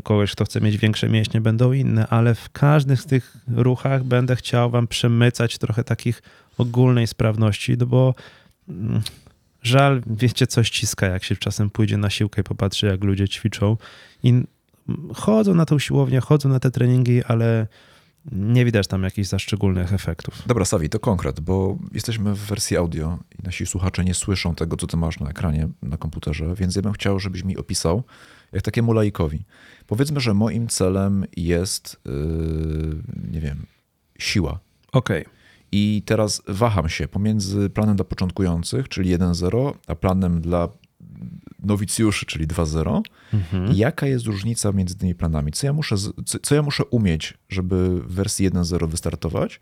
kogoś, 0.03 0.31
kto 0.31 0.45
chce 0.45 0.61
mieć 0.61 0.77
większe 0.77 1.09
mięśnie, 1.09 1.41
będą 1.41 1.71
inne, 1.73 2.07
ale 2.07 2.35
w 2.35 2.49
każdym 2.49 2.97
z 2.97 3.05
tych 3.05 3.37
ruchach 3.47 4.03
będę 4.03 4.35
chciał 4.35 4.69
wam 4.69 4.87
przemycać 4.87 5.57
trochę 5.57 5.83
takich 5.83 6.21
ogólnej 6.57 7.07
sprawności, 7.07 7.77
no 7.77 7.85
bo 7.85 8.15
mm, 8.69 9.01
żal, 9.61 10.01
wiecie, 10.07 10.47
coś 10.47 10.67
ściska, 10.67 11.07
jak 11.07 11.23
się 11.23 11.35
czasem 11.35 11.69
pójdzie 11.69 11.97
na 11.97 12.09
siłkę 12.09 12.41
i 12.41 12.43
popatrzy, 12.43 12.85
jak 12.85 13.03
ludzie 13.03 13.27
ćwiczą 13.27 13.77
i 14.23 14.43
chodzą 15.15 15.53
na 15.53 15.65
tą 15.65 15.79
siłownię, 15.79 16.19
chodzą 16.19 16.49
na 16.49 16.59
te 16.59 16.71
treningi, 16.71 17.23
ale 17.23 17.67
nie 18.31 18.65
widać 18.65 18.87
tam 18.87 19.03
jakichś 19.03 19.27
za 19.27 19.39
szczególnych 19.39 19.93
efektów. 19.93 20.43
Dobra, 20.45 20.65
Sawi, 20.65 20.89
to 20.89 20.99
konkret, 20.99 21.39
bo 21.39 21.77
jesteśmy 21.91 22.33
w 22.33 22.39
wersji 22.39 22.77
audio 22.77 23.19
i 23.39 23.43
nasi 23.43 23.65
słuchacze 23.65 24.03
nie 24.03 24.13
słyszą 24.13 24.55
tego, 24.55 24.77
co 24.77 24.87
ty 24.87 24.97
masz 24.97 25.19
na 25.19 25.29
ekranie, 25.29 25.69
na 25.81 25.97
komputerze, 25.97 26.55
więc 26.55 26.75
ja 26.75 26.81
bym 26.81 26.93
chciał, 26.93 27.19
żebyś 27.19 27.43
mi 27.43 27.57
opisał, 27.57 28.03
jak 28.51 28.61
takiemu 28.61 28.93
laikowi. 28.93 29.45
Powiedzmy, 29.87 30.19
że 30.19 30.33
moim 30.33 30.67
celem 30.67 31.25
jest, 31.37 32.01
yy, 32.05 32.11
nie 33.31 33.41
wiem, 33.41 33.65
siła. 34.19 34.59
Okej. 34.91 35.25
I 35.71 36.03
teraz 36.05 36.41
waham 36.47 36.89
się 36.89 37.07
pomiędzy 37.07 37.69
planem 37.69 37.95
dla 37.95 38.05
początkujących, 38.05 38.89
czyli 38.89 39.17
1.0, 39.17 39.73
a 39.87 39.95
planem 39.95 40.41
dla 40.41 40.69
nowicjuszy, 41.63 42.25
czyli 42.25 42.47
2.0. 42.47 43.01
Mhm. 43.33 43.73
Jaka 43.73 44.07
jest 44.07 44.25
różnica 44.25 44.71
między 44.71 44.95
tymi 44.95 45.15
planami? 45.15 45.51
Co 45.51 45.67
ja 45.67 45.73
muszę, 45.73 45.95
co, 46.25 46.39
co 46.41 46.55
ja 46.55 46.61
muszę 46.61 46.85
umieć, 46.85 47.33
żeby 47.49 48.01
w 48.01 48.13
wersji 48.13 48.51
1.0 48.51 48.89
wystartować? 48.89 49.59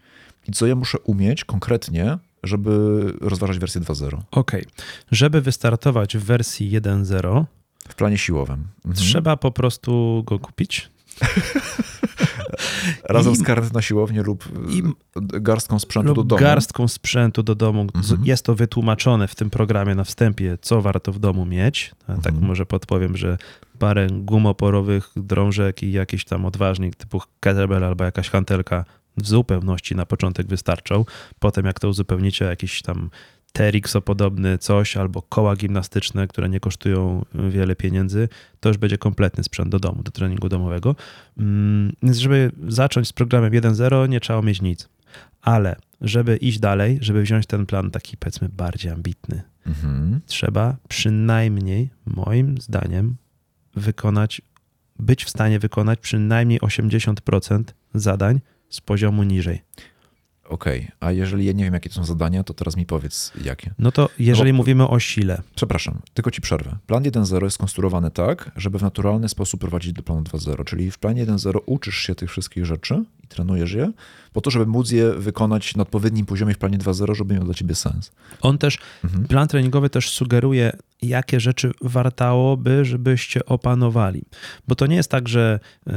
I 0.48 0.52
co 0.52 0.67
ja 0.67 0.76
muszę 0.76 1.00
umieć 1.00 1.46
konkretnie, 1.46 2.17
żeby 2.43 3.04
rozważać 3.22 3.60
wersję 3.60 3.82
2.0 3.82 4.22
Okej. 4.32 4.65
Żeby 5.12 5.41
wystartować 5.41 6.17
w 6.17 6.24
wersji 6.24 6.82
1.0, 6.82 7.46
w 7.88 7.96
planie 7.96 8.17
siłowym? 8.17 8.67
Mhm. 8.78 8.96
trzeba 8.96 9.38
po 9.38 9.52
prostu 9.52 10.24
go 10.26 10.39
kupić. 10.39 10.89
Razem 13.04 13.34
i- 13.34 13.36
z 13.36 13.43
kartą 13.43 13.67
na 13.74 13.82
siłownię 13.82 14.24
lub 14.24 14.46
i- 14.70 14.80
y, 15.36 15.41
garstką 15.41 15.80
sprzętu 15.80 16.13
do 16.13 16.22
lub 16.22 16.28
domu. 16.28 16.41
garstką 16.41 16.88
sprzętu 16.88 17.43
do 17.43 17.56
domu. 17.56 17.82
Mhm. 17.96 18.26
Jest 18.26 18.46
to 18.46 18.56
wytłumaczone 18.56 19.28
w 19.28 19.36
tym 19.36 19.50
programie 19.50 19.96
na 19.96 20.04
wstępie, 20.04 20.58
co 20.62 20.82
warto 20.82 21.12
w 21.12 21.20
domu 21.20 21.46
mieć. 21.46 21.91
Tak 22.08 22.15
Mhm. 22.17 22.46
może 22.46 22.65
podpowiem, 22.65 23.17
że 23.17 23.38
parę 23.80 24.08
gumoporowych 24.12 25.10
drążek 25.15 25.84
i 25.84 25.91
jakiś 25.91 26.26
tam 26.26 26.46
odważnik 26.46 26.96
typu 26.96 27.22
kettlebell 27.39 27.84
albo 27.84 28.04
jakaś 28.04 28.30
hantelka 28.30 28.86
w 29.17 29.28
zupełności 29.28 29.96
na 29.96 30.06
początek 30.06 30.48
wystarczą. 30.48 31.06
Potem 31.39 31.65
jak 31.65 31.80
to 31.80 31.89
uzupełnicie 31.89 32.46
jakiś 32.46 32.82
tam 32.82 33.10
TRX-podobny 33.58 34.58
coś 34.58 34.98
albo 34.98 35.22
koła 35.22 35.56
gimnastyczne, 35.56 36.28
które 36.28 36.50
nie 36.50 36.60
kosztują 36.60 37.26
wiele 37.50 37.76
pieniędzy, 37.76 38.30
to 38.60 38.70
już 38.70 38.78
będzie 38.78 38.98
kompletny 38.98 39.43
sprzęt 39.43 39.70
do 39.70 39.80
domu, 39.80 40.04
do 40.04 40.12
treningu 40.12 40.50
domowego. 40.50 40.96
Mm, 41.38 41.93
Więc 42.04 42.17
żeby 42.17 42.52
zacząć 42.67 43.08
z 43.08 43.13
programem 43.13 43.52
1.0 43.52 44.10
nie 44.10 44.20
trzeba 44.20 44.41
mieć 44.41 44.62
nic. 44.62 44.89
Ale 45.41 45.76
żeby 46.02 46.38
iść 46.38 46.60
dalej, 46.60 46.98
żeby 47.02 47.22
wziąć 47.22 47.46
ten 47.46 47.65
plan 47.65 47.91
taki 47.91 48.17
powiedzmy 48.17 48.50
bardziej 48.50 48.91
ambitny, 48.91 49.41
Mhm. 49.67 50.20
trzeba 50.26 50.76
przynajmniej, 50.88 51.89
moim 52.06 52.58
zdaniem, 52.62 53.15
wykonać, 53.76 54.41
być 55.00 55.26
w 55.26 55.30
stanie 55.30 55.60
wykonać 55.60 56.00
przynajmniej 56.00 56.60
80% 56.62 57.63
zadań 57.93 58.39
z 58.70 58.82
poziomu 58.82 59.24
niżej. 59.24 59.62
Okej, 60.50 60.88
a 61.00 61.12
jeżeli 61.12 61.46
ja 61.46 61.52
nie 61.52 61.64
wiem, 61.64 61.74
jakie 61.74 61.90
to 61.90 61.96
są 61.96 62.04
zadania, 62.04 62.44
to 62.44 62.54
teraz 62.54 62.78
mi 62.78 62.86
powiedz, 62.86 63.32
jakie. 63.44 63.74
No 63.80 63.92
to 63.92 64.10
jeżeli 64.20 64.52
No 64.52 64.58
mówimy 64.58 64.88
o 64.88 65.00
sile, 65.00 65.42
Przepraszam, 65.56 66.00
tylko 66.14 66.32
ci 66.32 66.42
przerwę. 66.42 66.78
Plan 66.88 67.04
1.0 67.04 67.44
jest 67.44 67.56
skonstruowany 67.56 68.12
tak, 68.12 68.52
żeby 68.56 68.80
w 68.80 68.82
naturalny 68.82 69.30
sposób 69.30 69.62
prowadzić 69.62 69.94
do 69.94 70.04
planu 70.04 70.22
2.0, 70.22 70.64
czyli 70.64 70.92
w 70.92 70.98
planie 71.00 71.26
1.0 71.26 71.60
uczysz 71.66 71.98
się 71.98 72.16
tych 72.16 72.30
wszystkich 72.30 72.66
rzeczy 72.66 73.04
i 73.24 73.28
trenujesz 73.28 73.74
je, 73.74 73.92
po 74.38 74.41
to, 74.41 74.52
żeby 74.52 74.65
móc 74.65 74.91
je 74.91 75.13
wykonać 75.13 75.76
na 75.76 75.82
odpowiednim 75.82 76.26
poziomie 76.26 76.54
w 76.54 76.58
planie 76.58 76.78
2.0, 76.78 77.15
żeby 77.15 77.34
miał 77.34 77.43
dla 77.43 77.54
ciebie 77.54 77.76
sens. 77.76 78.12
on 78.41 78.58
też, 78.58 78.78
Mhm. 79.04 79.28
plan 79.28 79.47
treningowy 79.47 79.89
też 79.89 80.10
sugeruje, 80.10 80.71
jakie 81.02 81.39
rzeczy 81.39 81.71
wartałoby, 81.82 82.86
żebyście 82.86 83.45
opanowali. 83.45 84.21
Bo 84.67 84.76
to 84.76 84.86
nie 84.88 84.95
jest 84.95 85.12
tak, 85.12 85.28
że 85.28 85.60
y, 85.88 85.91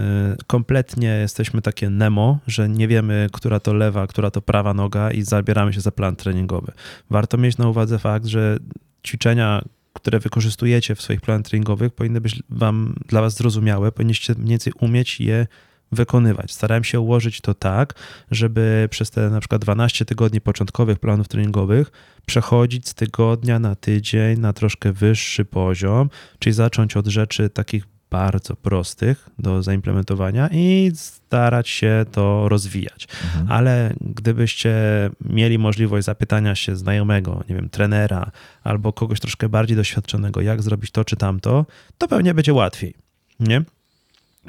kompletnie 0.47 1.09
jesteśmy 1.09 1.63
takie 1.63 1.91
nemo, 1.91 2.39
że 2.47 2.69
nie 2.69 2.89
wiemy, 2.89 3.27
która 3.33 3.61
to 3.61 3.75
lewa, 3.75 4.07
która 4.07 4.31
to 4.31 4.43
prawa 4.43 4.75
noga 4.75 5.11
i 5.11 5.23
zabieramy 5.23 5.73
się 5.73 5.81
za 5.81 5.91
plan 5.91 6.17
treningowy. 6.17 6.73
Warto 7.11 7.39
mieć 7.39 7.59
na 7.59 7.69
uwadze 7.69 7.99
fakt, 7.99 8.27
że 8.27 8.59
ćwiczenia, 9.07 9.63
które 9.93 10.19
wykorzystujecie 10.19 10.95
w 10.95 11.03
swoich 11.03 11.21
planach 11.21 11.47
treningowych, 11.47 11.93
powinny 11.93 12.21
być 12.21 12.43
wam, 12.51 12.95
dla 13.09 13.21
was 13.21 13.37
zrozumiałe, 13.37 13.93
powinniście 13.93 14.35
mniej 14.35 14.49
więcej 14.49 14.73
umieć 14.81 15.21
je 15.21 15.47
wykonywać. 15.93 16.53
Starałem 16.53 16.85
się 16.85 17.01
ułożyć 17.01 17.41
to 17.41 17.55
tak, 17.55 17.95
żeby 18.31 18.89
przez 18.91 19.11
te 19.11 19.31
na 19.31 19.41
przykład 19.41 19.63
12 19.63 20.05
tygodni 20.05 20.41
początkowych 20.41 20.99
planów 20.99 21.29
treningowych 21.29 21.91
przechodzić 22.27 22.89
z 22.89 22.95
tygodnia 22.95 23.59
na 23.59 23.75
tydzień 23.75 24.41
na 24.41 24.53
troszkę 24.53 24.93
wyższy 24.93 25.45
poziom, 25.45 26.11
czyli 26.39 26.53
zacząć 26.53 26.97
od 26.97 27.07
rzeczy 27.07 27.51
takich 27.51 27.85
bardzo 28.11 28.57
prostych 28.57 29.29
do 29.39 29.63
zaimplementowania 29.63 30.49
i 30.53 30.93
starać 30.95 31.69
się 31.69 32.05
to 32.13 32.49
rozwijać. 32.49 33.09
Mhm. 33.25 33.53
Ale 33.53 33.95
gdybyście 34.01 34.75
mieli 35.21 35.59
możliwość 35.59 36.07
zapytania 36.07 36.55
się 36.55 36.77
znajomego, 36.77 37.45
nie 37.49 37.55
wiem, 37.55 37.69
trenera 37.69 38.31
albo 38.63 38.93
kogoś 38.93 39.21
troszkę 39.21 39.49
bardziej 39.49 39.77
doświadczonego, 39.77 40.41
jak 40.41 40.63
zrobić 40.63 40.91
to 40.91 41.05
czy 41.05 41.17
tamto, 41.17 41.67
to 41.99 42.09
pewnie 42.09 42.35
będzie 42.35 42.53
łatwiej. 42.55 42.95
Nie? 43.41 43.63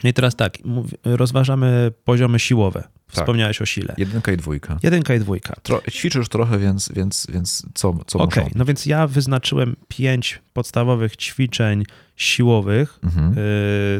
No 0.03 0.09
I 0.09 0.13
teraz 0.13 0.35
tak, 0.35 0.57
rozważamy 1.03 1.91
poziomy 2.05 2.39
siłowe. 2.39 2.83
Wspomniałeś 3.07 3.61
o 3.61 3.65
sile. 3.65 3.95
Jedynka 3.97 4.31
i 4.31 4.37
dwójka. 4.37 4.79
Jedynka 4.83 5.15
i 5.15 5.19
dwójka. 5.19 5.55
Tro, 5.63 5.81
ćwiczysz 5.91 6.29
trochę, 6.29 6.59
więc, 6.59 6.89
więc, 6.95 7.27
więc 7.33 7.65
co, 7.73 7.97
co 8.07 8.19
Okej, 8.19 8.43
muszą? 8.43 8.55
no 8.55 8.65
więc 8.65 8.85
ja 8.85 9.07
wyznaczyłem 9.07 9.75
pięć 9.87 10.39
podstawowych 10.53 11.15
ćwiczeń 11.17 11.83
siłowych. 12.15 12.99
Mhm. 13.03 13.35
Yy, 13.35 13.41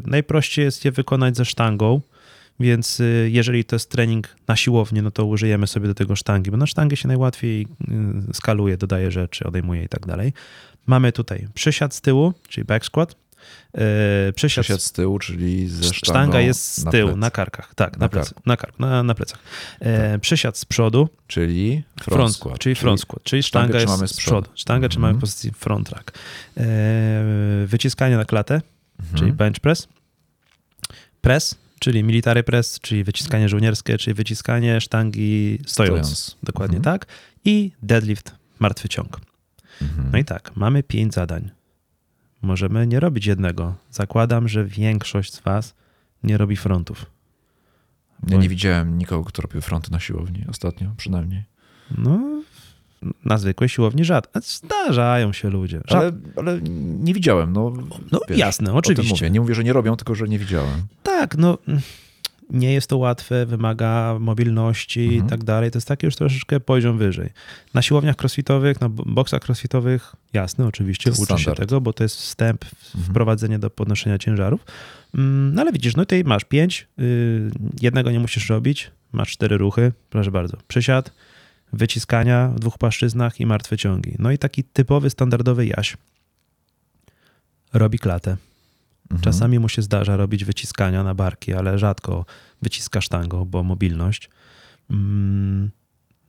najprościej 0.06 0.66
jest 0.66 0.86
je 0.86 0.92
wykonać 0.92 1.38
ze 1.38 1.46
sztangą, 1.46 2.02
więc 2.60 3.00
yy, 3.00 3.30
jeżeli 3.30 3.66
to 3.66 3.76
jest 3.76 3.90
trening 3.90 4.36
na 4.48 4.56
siłowni, 4.56 5.02
no 5.02 5.12
to 5.12 5.26
użyjemy 5.26 5.68
sobie 5.68 5.88
do 5.88 5.94
tego 5.94 6.16
sztangi, 6.16 6.52
bo 6.52 6.58
na 6.58 6.68
sztangę 6.68 6.98
się 6.98 7.08
najłatwiej 7.08 7.68
yy, 7.88 8.34
skaluje, 8.34 8.78
dodaje 8.78 9.12
rzeczy, 9.12 9.46
odejmuje 9.46 9.84
i 9.84 9.90
tak 9.90 10.06
dalej. 10.06 10.34
Mamy 10.88 11.12
tutaj 11.12 11.48
przysiad 11.54 11.94
z 11.94 12.02
tyłu, 12.02 12.34
czyli 12.48 12.66
back 12.66 12.86
squat. 12.86 13.16
Przysiad, 14.36 14.64
Przysiad 14.66 14.82
z 14.82 14.92
tyłu, 14.92 15.20
czyli 15.20 15.68
ze 15.70 15.84
sztangą 15.84 15.94
sztanga 15.94 16.40
jest 16.42 16.78
z 16.78 16.86
na 16.86 16.92
tyłu, 16.92 17.08
plecy. 17.10 17.20
na 17.20 17.32
karkach, 17.32 17.76
tak, 17.76 17.98
na, 17.98 18.06
Na 18.06 18.10
plecy, 18.10 18.34
na, 18.46 18.58
kark, 18.58 18.80
na, 18.80 19.04
na 19.04 19.16
plecach. 19.16 19.40
Yy, 19.82 20.20
Przysiad 20.20 20.58
z 20.58 20.66
przodu, 20.66 21.10
Czyli 21.28 21.84
front, 22.02 22.16
front 22.16 22.36
squat. 22.36 22.60
czyli 22.60 22.76
front 22.76 23.02
squat, 23.02 23.24
czyli 23.24 23.44
sztanga 23.44 23.80
jest 23.80 23.94
z 23.94 24.18
przodu. 24.18 24.42
przodu. 24.42 24.50
Sztangę 24.58 24.90
trzymamy 24.90 25.10
Mhm. 25.12 25.20
w 25.20 25.22
pozycji 25.22 25.52
front 25.52 25.90
rack. 25.90 26.12
Eee, 26.58 26.66
wyciskanie 27.68 28.18
na 28.18 28.26
klatę, 28.26 28.62
Mhm. 29.00 29.20
czyli 29.20 29.34
bench 29.34 29.60
press. 29.60 29.88
Press, 31.22 31.56
czyli 31.80 32.04
military 32.04 32.44
press, 32.44 32.80
czyli 32.80 33.04
wyciskanie 33.04 33.50
żołnierskie, 33.50 33.98
czyli 33.98 34.14
wyciskanie 34.14 34.82
sztangi 34.82 35.60
stojąc. 35.68 36.08
Stojąc. 36.08 36.38
Dokładnie 36.44 36.78
Mhm. 36.78 37.00
tak. 37.00 37.08
I 37.46 37.72
deadlift, 37.84 38.32
martwy 38.60 38.90
ciąg. 38.90 39.20
Mhm. 39.82 40.10
No 40.12 40.18
i 40.18 40.26
tak, 40.26 40.52
mamy 40.56 40.84
pięć 40.84 41.14
zadań. 41.14 41.50
Możemy 42.42 42.88
nie 42.88 43.00
robić 43.00 43.26
jednego. 43.26 43.76
Zakładam, 43.92 44.48
że 44.48 44.66
większość 44.66 45.34
z 45.34 45.40
was 45.40 45.76
nie 46.24 46.38
robi 46.38 46.56
frontów. 46.56 47.06
Ja 48.28 48.38
nie 48.38 48.50
widziałem 48.50 48.98
nikogo, 48.98 49.24
kto 49.24 49.42
robił 49.42 49.62
fronty 49.62 49.92
na 49.92 50.00
siłowni 50.00 50.46
ostatnio, 50.50 50.94
przynajmniej. 50.98 51.44
No, 51.98 52.42
na 53.26 53.38
zwykłej 53.38 53.70
siłowni 53.70 54.06
rzadko. 54.06 54.40
Zdarzają 54.44 55.34
się 55.34 55.50
ludzie. 55.50 55.82
Ale, 55.88 56.12
ale 56.36 56.62
nie 57.00 57.14
widziałem. 57.14 57.54
No, 57.54 57.74
No 58.12 58.20
wiesz, 58.30 58.38
jasne, 58.38 58.74
oczywiście. 58.74 59.14
Mówię. 59.26 59.30
Nie 59.30 59.42
mówię, 59.42 59.56
że 59.56 59.64
nie 59.64 59.74
robią, 59.74 59.96
tylko 59.96 60.16
że 60.16 60.28
nie 60.28 60.40
widziałem. 60.40 60.82
Tak, 61.04 61.38
no 61.38 61.58
nie 62.52 62.74
jest 62.74 62.88
to 62.88 62.98
łatwe, 62.98 63.46
wymaga 63.46 64.18
mobilności 64.20 65.04
Mhm. 65.04 65.26
i 65.26 65.30
tak 65.30 65.44
dalej. 65.44 65.72
To 65.72 65.78
jest 65.78 65.88
taki 65.88 66.06
już 66.06 66.16
troszeczkę 66.16 66.60
poziom 66.60 66.98
wyżej. 66.98 67.30
Na 67.74 67.82
siłowniach 67.82 68.16
crossfitowych, 68.22 68.82
na 68.82 68.90
bo- 68.90 69.04
boksach 69.06 69.42
crossfitowych, 69.50 70.16
jasne, 70.34 70.66
oczywiście, 70.68 71.12
uczy 71.12 71.38
się 71.44 71.52
tego, 71.56 71.82
bo 71.82 71.94
to 71.94 72.04
jest 72.04 72.16
wstęp, 72.16 72.66
Mhm. 72.96 73.04
wprowadzenie 73.04 73.60
do 73.60 73.70
podnoszenia 73.70 74.18
ciężarów. 74.18 74.66
Mm, 75.16 75.54
No 75.56 75.62
ale 75.62 75.72
widzisz, 75.72 75.96
no 75.96 76.04
tutaj 76.06 76.24
masz 76.24 76.44
pięć, 76.44 76.88
y, 77.00 77.52
jednego 77.82 78.12
nie 78.12 78.20
musisz 78.20 78.50
robić, 78.50 78.92
masz 79.12 79.32
cztery 79.32 79.58
ruchy, 79.58 79.92
proszę 80.10 80.32
bardzo. 80.32 80.58
Przysiad, 80.68 81.12
wyciskania 81.74 82.48
w 82.56 82.60
dwóch 82.60 82.78
płaszczyznach 82.78 83.40
i 83.40 83.46
martwe 83.46 83.78
ciągi. 83.78 84.16
No 84.20 84.32
i 84.32 84.38
taki 84.38 84.64
typowy, 84.64 85.10
standardowy 85.10 85.66
jaś 85.66 85.98
robi 87.74 88.00
klatę. 88.00 88.38
Mhm. 89.12 89.22
Czasami 89.22 89.60
mu 89.60 89.70
się 89.70 89.82
zdarza 89.82 90.18
robić 90.18 90.46
wyciskania 90.46 91.04
na 91.04 91.16
barki, 91.16 91.54
ale 91.54 91.80
rzadko 91.80 92.26
wyciska 92.62 93.02
sztangą, 93.02 93.46
bo 93.46 93.64
mobilność. 93.64 94.30
Mm, 94.90 95.72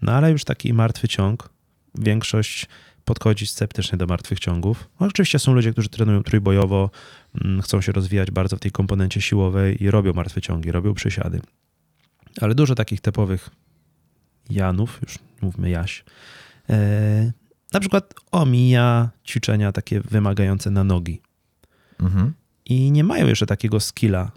No 0.03 0.13
ale 0.13 0.31
już 0.31 0.45
taki 0.45 0.73
martwy 0.75 1.09
ciąg. 1.09 1.49
Większość 1.95 2.67
podchodzić 3.05 3.51
sceptycznie 3.51 3.99
do 3.99 4.07
martwych 4.07 4.41
ciągów. 4.41 4.89
No, 5.01 5.07
oczywiście 5.07 5.39
są 5.39 5.55
ludzie, 5.55 5.73
którzy 5.73 5.89
trenują 5.89 6.23
trójbojowo, 6.23 6.91
mm, 7.45 7.63
chcą 7.63 7.81
się 7.81 7.93
rozwijać 7.93 8.31
bardzo 8.31 8.57
w 8.57 8.61
tej 8.61 8.71
komponencie 8.71 9.21
siłowej 9.21 9.83
i 9.83 9.91
robią 9.91 10.13
martwe 10.13 10.41
ciągi, 10.41 10.73
robią 10.73 10.95
przysiady. 10.95 11.41
Ale 12.41 12.55
dużo 12.55 12.75
takich 12.75 13.01
typowych 13.01 13.51
Janów, 14.51 14.99
już 15.03 15.19
mówmy 15.43 15.71
Jaś, 15.71 16.05
e, 16.71 17.33
na 17.73 17.81
przykład 17.81 18.15
omija 18.31 19.11
ćwiczenia 19.27 19.73
takie 19.73 20.01
wymagające 20.01 20.71
na 20.71 20.85
nogi 20.85 21.21
Mhm. 22.01 22.33
I 22.65 22.91
nie 22.91 23.05
mają 23.05 23.27
jeszcze 23.27 23.47
takiego 23.47 23.81
skilla. 23.81 24.31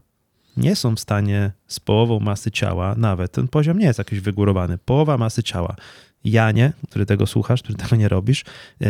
Nie 0.57 0.75
są 0.75 0.95
w 0.95 0.99
stanie 0.99 1.51
z 1.67 1.79
połową 1.79 2.19
masy 2.19 2.51
ciała, 2.51 2.95
nawet 2.97 3.31
ten 3.31 3.47
poziom 3.47 3.79
nie 3.79 3.85
jest 3.85 3.99
jakiś 3.99 4.19
wygórowany, 4.19 4.77
połowa 4.77 5.17
masy 5.17 5.43
ciała. 5.43 5.75
Janie, 6.23 6.73
który 6.89 7.05
tego 7.05 7.27
słuchasz, 7.27 7.63
który 7.63 7.77
tego 7.77 7.95
nie 7.95 8.09
robisz, 8.09 8.43
e, 8.81 8.88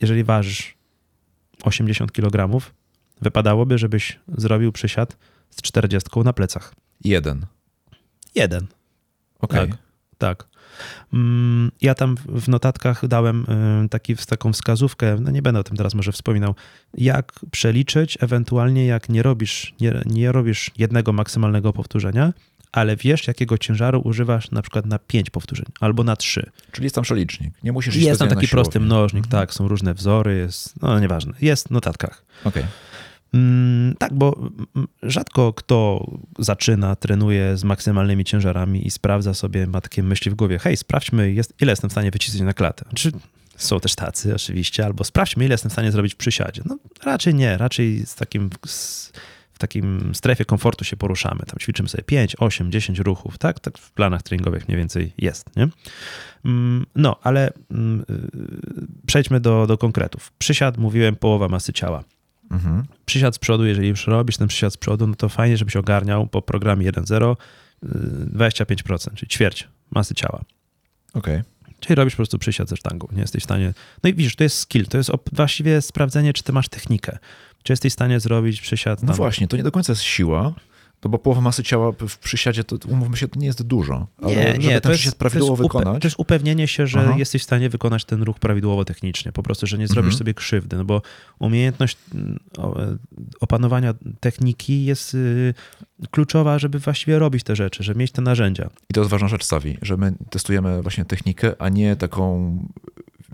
jeżeli 0.00 0.24
ważysz 0.24 0.74
80 1.62 2.12
kg, 2.12 2.60
wypadałoby, 3.20 3.78
żebyś 3.78 4.18
zrobił 4.28 4.72
przysiad 4.72 5.16
z 5.50 5.62
40 5.62 6.10
na 6.24 6.32
plecach. 6.32 6.74
Jeden. 7.04 7.46
Jeden. 8.34 8.66
Okej. 9.40 9.68
Tak. 9.68 9.89
Tak. 10.20 10.44
Mm, 11.12 11.70
Ja 11.80 11.94
tam 11.94 12.16
w 12.28 12.48
notatkach 12.48 13.06
dałem 13.08 13.46
y, 13.84 13.88
taki, 13.88 14.16
taką 14.16 14.52
wskazówkę, 14.52 15.16
no 15.20 15.30
nie 15.30 15.42
będę 15.42 15.60
o 15.60 15.64
tym 15.64 15.76
teraz 15.76 15.94
może 15.94 16.12
wspominał, 16.12 16.54
jak 16.94 17.32
przeliczyć, 17.50 18.18
ewentualnie 18.20 18.86
jak 18.86 19.08
nie 19.08 19.22
robisz, 19.22 19.74
nie, 19.80 20.00
nie 20.06 20.32
robisz 20.32 20.70
jednego 20.78 21.12
maksymalnego 21.12 21.72
powtórzenia, 21.72 22.32
ale 22.72 22.96
wiesz, 22.96 23.26
jakiego 23.28 23.58
ciężaru 23.58 24.00
używasz 24.04 24.50
na 24.50 24.62
przykład 24.62 24.86
na 24.86 24.98
5 24.98 25.30
powtórzeń 25.30 25.66
albo 25.80 26.04
na 26.04 26.16
3. 26.16 26.50
Czyli 26.72 26.84
jest 26.84 26.94
tam 26.94 27.04
przelicznik. 27.04 27.54
Nie 27.62 27.72
musisz 27.72 27.96
iść 27.96 28.06
Jest 28.06 28.18
tam 28.18 28.28
taki 28.28 28.48
prosty 28.48 28.80
mnożnik, 28.80 29.26
tak, 29.26 29.54
są 29.54 29.68
różne 29.68 29.94
wzory, 29.94 30.36
jest, 30.36 30.82
no 30.82 31.00
nieważne, 31.00 31.32
jest 31.40 31.68
w 31.68 31.70
notatkach. 31.70 32.24
Okej. 32.44 32.62
Mm, 32.62 32.72
tak, 33.98 34.14
bo 34.14 34.36
mm, 34.38 34.88
rzadko 35.02 35.52
kto 35.52 36.06
zaczyna, 36.38 36.96
trenuje 36.96 37.56
z 37.56 37.64
maksymalnymi 37.64 38.24
ciężarami 38.24 38.86
i 38.86 38.90
sprawdza 38.90 39.34
sobie, 39.34 39.66
ma 39.66 39.80
takie 39.80 40.02
myśli 40.02 40.30
w 40.30 40.34
głowie, 40.34 40.58
hej, 40.58 40.76
sprawdźmy, 40.76 41.32
jest, 41.32 41.54
ile 41.60 41.72
jestem 41.72 41.90
w 41.90 41.92
stanie 41.92 42.10
wycisnąć 42.10 42.44
na 42.44 42.54
klatę. 42.54 42.84
Czy 42.94 43.12
są 43.56 43.80
też 43.80 43.94
tacy 43.94 44.34
oczywiście, 44.34 44.84
albo 44.84 45.04
sprawdźmy, 45.04 45.44
ile 45.44 45.54
jestem 45.54 45.70
w 45.70 45.72
stanie 45.72 45.92
zrobić 45.92 46.14
w 46.14 46.16
przysiadzie. 46.16 46.62
No 46.64 46.78
raczej 47.02 47.34
nie, 47.34 47.56
raczej 47.58 48.06
z 48.06 48.14
takim, 48.14 48.50
z, 48.66 49.12
w 49.52 49.58
takim 49.58 50.14
strefie 50.14 50.44
komfortu 50.44 50.84
się 50.84 50.96
poruszamy. 50.96 51.40
Tam 51.46 51.58
ćwiczymy 51.58 51.88
sobie 51.88 52.04
5, 52.04 52.36
8, 52.38 52.72
10 52.72 52.98
ruchów, 52.98 53.38
tak? 53.38 53.60
Tak 53.60 53.78
w 53.78 53.92
planach 53.92 54.22
treningowych 54.22 54.68
mniej 54.68 54.78
więcej 54.78 55.12
jest, 55.18 55.56
nie? 55.56 55.68
Mm, 56.44 56.86
No, 56.94 57.16
ale 57.22 57.52
mm, 57.70 58.04
yy, 58.08 58.86
przejdźmy 59.06 59.40
do, 59.40 59.66
do 59.66 59.78
konkretów. 59.78 60.32
Przysiad, 60.38 60.78
mówiłem, 60.78 61.16
połowa 61.16 61.48
masy 61.48 61.72
ciała 61.72 62.04
Mhm. 62.50 62.84
przysiad 63.04 63.34
z 63.34 63.38
przodu, 63.38 63.64
jeżeli 63.64 63.88
już 63.88 64.06
robisz 64.06 64.36
ten 64.36 64.48
przysiad 64.48 64.72
z 64.72 64.76
przodu, 64.76 65.06
no 65.06 65.14
to 65.14 65.28
fajnie, 65.28 65.56
żebyś 65.56 65.76
ogarniał 65.76 66.26
po 66.26 66.42
programie 66.42 66.92
1.0 66.92 67.36
y, 67.84 67.88
25%, 68.36 69.14
czyli 69.14 69.28
ćwierć 69.28 69.68
masy 69.90 70.14
ciała. 70.14 70.44
Okej. 71.14 71.42
Czyli 71.80 71.94
robisz 71.94 72.14
po 72.14 72.16
prostu 72.16 72.38
przysiad 72.38 72.68
ze 72.68 72.76
sztangą, 72.76 73.08
nie 73.12 73.20
jesteś 73.20 73.42
w 73.42 73.44
stanie... 73.44 73.74
No 74.02 74.10
i 74.10 74.14
widzisz, 74.14 74.36
to 74.36 74.44
jest 74.44 74.58
skill, 74.58 74.86
to 74.86 74.98
jest 74.98 75.10
właściwie 75.32 75.82
sprawdzenie, 75.82 76.32
czy 76.32 76.42
ty 76.42 76.52
masz 76.52 76.68
technikę. 76.68 77.18
Czy 77.62 77.72
jesteś 77.72 77.92
w 77.92 77.94
stanie 77.94 78.20
zrobić 78.20 78.60
przysiad 78.60 79.02
No 79.02 79.06
tam... 79.06 79.16
właśnie, 79.16 79.48
to 79.48 79.56
nie 79.56 79.62
do 79.62 79.72
końca 79.72 79.92
jest 79.92 80.02
siła, 80.02 80.54
no 81.04 81.10
bo 81.10 81.18
połowa 81.18 81.40
masy 81.40 81.62
ciała 81.62 81.92
w 82.08 82.18
przysiadzie, 82.18 82.64
to 82.64 82.76
umówmy 82.88 83.16
się, 83.16 83.28
to 83.28 83.40
nie 83.40 83.46
jest 83.46 83.62
dużo. 83.62 84.06
Ale 84.22 84.34
Nie, 84.34 84.46
żeby 84.46 84.58
nie, 84.58 84.70
ten 84.70 84.80
to 84.80 84.90
jest, 84.92 85.18
prawidłowo 85.18 85.56
to 85.56 85.62
jest, 85.62 85.72
upe- 85.74 85.78
wykonać, 85.78 86.02
to 86.02 86.06
jest 86.06 86.18
upewnienie 86.20 86.68
się, 86.68 86.86
że 86.86 87.00
Aha. 87.00 87.14
jesteś 87.18 87.42
w 87.42 87.44
stanie 87.44 87.68
wykonać 87.68 88.04
ten 88.04 88.22
ruch 88.22 88.38
prawidłowo 88.38 88.84
technicznie. 88.84 89.32
Po 89.32 89.42
prostu, 89.42 89.66
że 89.66 89.78
nie 89.78 89.86
zrobisz 89.88 90.06
Mhm. 90.12 90.18
sobie 90.18 90.34
krzywdy, 90.34 90.76
no 90.76 90.84
bo 90.84 91.02
umiejętność 91.38 91.96
mm, 92.14 92.38
e, 92.58 92.96
opanowania 93.40 93.94
techniki 94.20 94.84
jest 94.84 95.14
y, 95.14 95.54
kluczowa, 96.10 96.58
żeby 96.58 96.78
właściwie 96.78 97.18
robić 97.18 97.42
te 97.44 97.56
rzeczy, 97.56 97.82
żeby 97.82 97.98
mieć 98.00 98.12
te 98.12 98.22
narzędzia. 98.22 98.70
i 98.90 98.94
to 98.94 99.00
jest 99.00 99.10
ważna 99.10 99.28
rzecz, 99.28 99.44
Sawi, 99.44 99.78
że 99.82 99.96
my 99.96 100.12
testujemy 100.30 100.82
właśnie 100.82 101.04
technikę, 101.04 101.52
a 101.58 101.68
nie 101.68 101.96
taką 101.96 102.58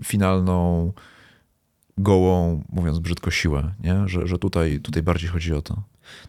finalną, 0.03 0.93
gołą, 1.97 2.63
mówiąc 2.69 2.99
brzydko, 2.99 3.31
siłę, 3.31 3.73
nie? 3.83 4.07
Że, 4.07 4.27
że 4.27 4.37
tutaj, 4.39 4.79
tutaj 4.79 5.03
bardziej 5.03 5.29
chodzi 5.29 5.53
o 5.53 5.61
to. 5.61 5.83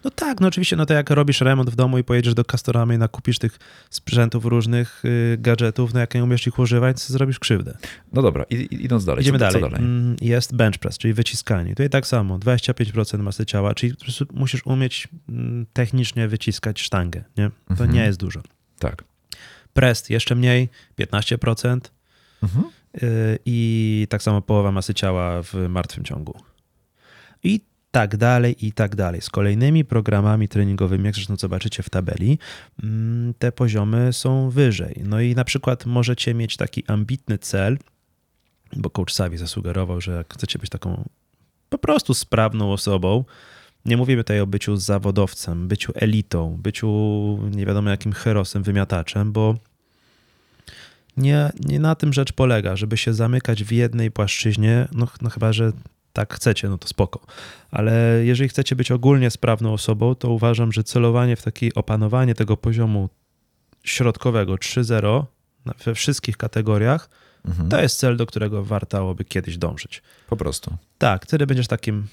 No 0.04 0.10
tak, 0.10 0.40
no 0.40 0.48
oczywiście, 0.48 0.76
no 0.76 0.86
to 0.86 0.94
jak 0.94 1.10
robisz 1.10 1.40
remont 1.40 1.70
w 1.70 1.76
domu 1.76 1.98
i 1.98 2.04
pojedziesz 2.04 2.34
do 2.34 2.44
Castoramy 2.44 2.94
i 2.94 2.98
nakupisz 2.98 3.38
tych 3.38 3.58
sprzętów 3.90 4.44
różnych, 4.44 5.04
y, 5.04 5.36
gadżetów, 5.40 5.94
no 5.94 6.00
jak 6.00 6.14
nie 6.14 6.24
umiesz 6.24 6.46
ich 6.46 6.58
używać, 6.58 7.00
zrobisz 7.00 7.38
krzywdę. 7.38 7.78
No 8.12 8.22
dobra, 8.22 8.44
i, 8.50 8.54
i- 8.54 8.84
idąc 8.84 9.04
dalej. 9.04 9.22
Idziemy 9.22 9.38
co, 9.38 9.44
dalej. 9.44 9.62
Co 9.62 9.68
dalej? 9.68 9.84
Mm, 9.84 10.16
Jest 10.20 10.56
bench 10.56 10.78
press, 10.78 10.98
czyli 10.98 11.14
wyciskanie. 11.14 11.70
Tutaj 11.70 11.90
tak 11.90 12.06
samo, 12.06 12.38
25% 12.38 13.18
masy 13.18 13.46
ciała, 13.46 13.74
czyli 13.74 13.92
musisz 14.32 14.66
umieć 14.66 15.08
mm, 15.28 15.66
technicznie 15.72 16.28
wyciskać 16.28 16.80
sztangę, 16.80 17.24
nie? 17.36 17.50
To 17.50 17.70
Mhm. 17.70 17.92
nie 17.92 18.02
jest 18.04 18.18
dużo. 18.18 18.40
Tak. 18.78 19.04
Press 19.72 20.08
jeszcze 20.08 20.34
mniej, 20.34 20.68
15% 21.00 21.90
Mhm. 22.42 22.64
I 23.44 24.06
tak 24.10 24.22
samo 24.22 24.42
połowa 24.42 24.72
masy 24.72 24.94
ciała 24.94 25.42
w 25.42 25.54
martwym 25.68 26.04
ciągu. 26.04 26.40
I 27.42 27.60
tak 27.90 28.16
dalej, 28.16 28.66
i 28.66 28.72
tak 28.72 28.96
dalej. 28.96 29.20
Z 29.20 29.30
kolejnymi 29.30 29.84
programami 29.84 30.48
treningowymi, 30.48 31.04
jak 31.04 31.14
zresztą 31.14 31.36
zobaczycie 31.36 31.82
w 31.82 31.90
tabeli, 31.90 32.38
mm, 32.82 33.34
te 33.38 33.52
poziomy 33.52 34.12
są 34.12 34.50
wyżej. 34.50 35.02
No 35.04 35.20
i 35.20 35.34
na 35.34 35.44
przykład 35.44 35.86
możecie 35.86 36.34
mieć 36.34 36.56
taki 36.56 36.84
ambitny 36.86 37.38
cel, 37.38 37.78
bo 38.76 38.90
coach 38.90 39.12
Savi 39.12 39.36
zasugerował, 39.36 40.00
że 40.00 40.12
jak 40.12 40.34
chcecie 40.34 40.58
być 40.58 40.70
taką 40.70 41.04
po 41.68 41.78
prostu 41.78 42.14
sprawną 42.14 42.72
osobą, 42.72 43.24
nie 43.84 43.96
mówimy 43.96 44.24
tutaj 44.24 44.40
o 44.40 44.46
byciu 44.46 44.76
zawodowcem, 44.76 45.68
byciu 45.68 45.92
elitą, 45.94 46.58
byciu 46.62 46.88
nie 47.50 47.66
wiadomo 47.66 47.90
jakim 47.90 48.12
herosem, 48.12 48.62
wymiataczem, 48.62 49.32
bo 49.32 49.54
nie, 51.18 51.50
nie 51.60 51.80
na 51.80 51.94
tym 51.94 52.12
rzecz 52.12 52.32
polega, 52.32 52.76
żeby 52.76 52.96
się 52.96 53.14
zamykać 53.14 53.64
w 53.64 53.72
jednej 53.72 54.10
płaszczyźnie, 54.10 54.88
no, 54.92 55.08
no 55.22 55.30
chyba, 55.30 55.52
że 55.52 55.72
tak 56.12 56.34
chcecie, 56.34 56.68
no 56.68 56.78
to 56.78 56.88
spoko. 56.88 57.20
Ale 57.70 58.20
jeżeli 58.24 58.48
chcecie 58.48 58.76
być 58.76 58.90
ogólnie 58.90 59.30
sprawną 59.30 59.72
osobą, 59.72 60.14
to 60.14 60.30
uważam, 60.30 60.72
że 60.72 60.84
celowanie 60.84 61.36
w 61.36 61.42
takie 61.42 61.68
opanowanie 61.74 62.34
tego 62.34 62.56
poziomu 62.56 63.08
środkowego 63.84 64.54
3.0 64.54 65.24
na- 65.64 65.74
we 65.84 65.94
wszystkich 65.94 66.36
kategoriach, 66.36 67.08
Mhm. 67.44 67.68
to 67.68 67.80
jest 67.80 67.98
cel, 67.98 68.16
do 68.16 68.26
którego 68.26 68.64
wartałoby 68.64 69.24
kiedyś 69.24 69.58
dążyć. 69.58 70.02
Po 70.28 70.36
prostu. 70.36 70.76
Tak, 70.98 71.24
wtedy 71.26 71.46
będziesz 71.46 71.66
takim 71.66 72.06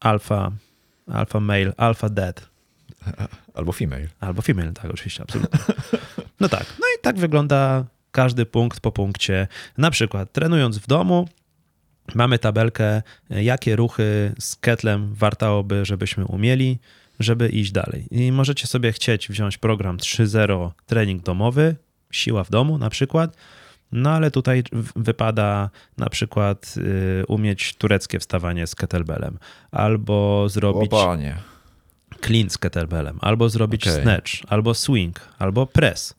alfa, 0.00 0.52
alfa 1.06 1.40
male, 1.40 1.72
alfa 1.76 2.08
dead. 2.08 2.48
Albo 3.54 3.72
female. 3.72 4.08
Albo 4.20 4.42
female, 4.42 4.72
tak, 4.72 4.84
oczywiście, 4.90 5.22
absolutnie. 5.22 5.60
No 6.40 6.48
tak, 6.48 6.64
no 6.80 6.86
i 6.98 7.02
tak 7.02 7.18
wygląda 7.18 7.84
każdy 8.10 8.46
punkt 8.46 8.80
po 8.80 8.92
punkcie. 8.92 9.48
Na 9.78 9.90
przykład 9.90 10.32
trenując 10.32 10.78
w 10.78 10.86
domu, 10.86 11.28
mamy 12.14 12.38
tabelkę, 12.38 13.02
jakie 13.30 13.76
ruchy 13.76 14.32
z 14.38 14.56
ketlem 14.56 15.14
wartałoby, 15.14 15.84
żebyśmy 15.84 16.24
umieli, 16.26 16.78
żeby 17.20 17.48
iść 17.48 17.72
dalej. 17.72 18.06
I 18.10 18.32
możecie 18.32 18.66
sobie 18.66 18.92
chcieć 18.92 19.28
wziąć 19.28 19.58
program 19.58 19.96
3.0 19.96 20.70
trening 20.86 21.22
domowy, 21.22 21.76
siła 22.10 22.44
w 22.44 22.50
domu 22.50 22.78
na 22.78 22.90
przykład, 22.90 23.36
no 23.92 24.10
ale 24.10 24.30
tutaj 24.30 24.62
wypada 24.96 25.70
na 25.98 26.08
przykład 26.08 26.74
y, 26.76 27.26
umieć 27.26 27.74
tureckie 27.74 28.18
wstawanie 28.18 28.66
z 28.66 28.74
kettlebellem, 28.74 29.38
albo 29.70 30.48
zrobić 30.48 30.92
O 30.92 31.06
panie. 31.06 31.36
clean 32.20 32.50
z 32.50 32.58
kettlebellem, 32.58 33.18
albo 33.20 33.48
zrobić 33.48 33.88
Okej. 33.88 34.02
snatch, 34.02 34.32
albo 34.48 34.74
swing, 34.74 35.20
albo 35.38 35.66
press 35.66 36.14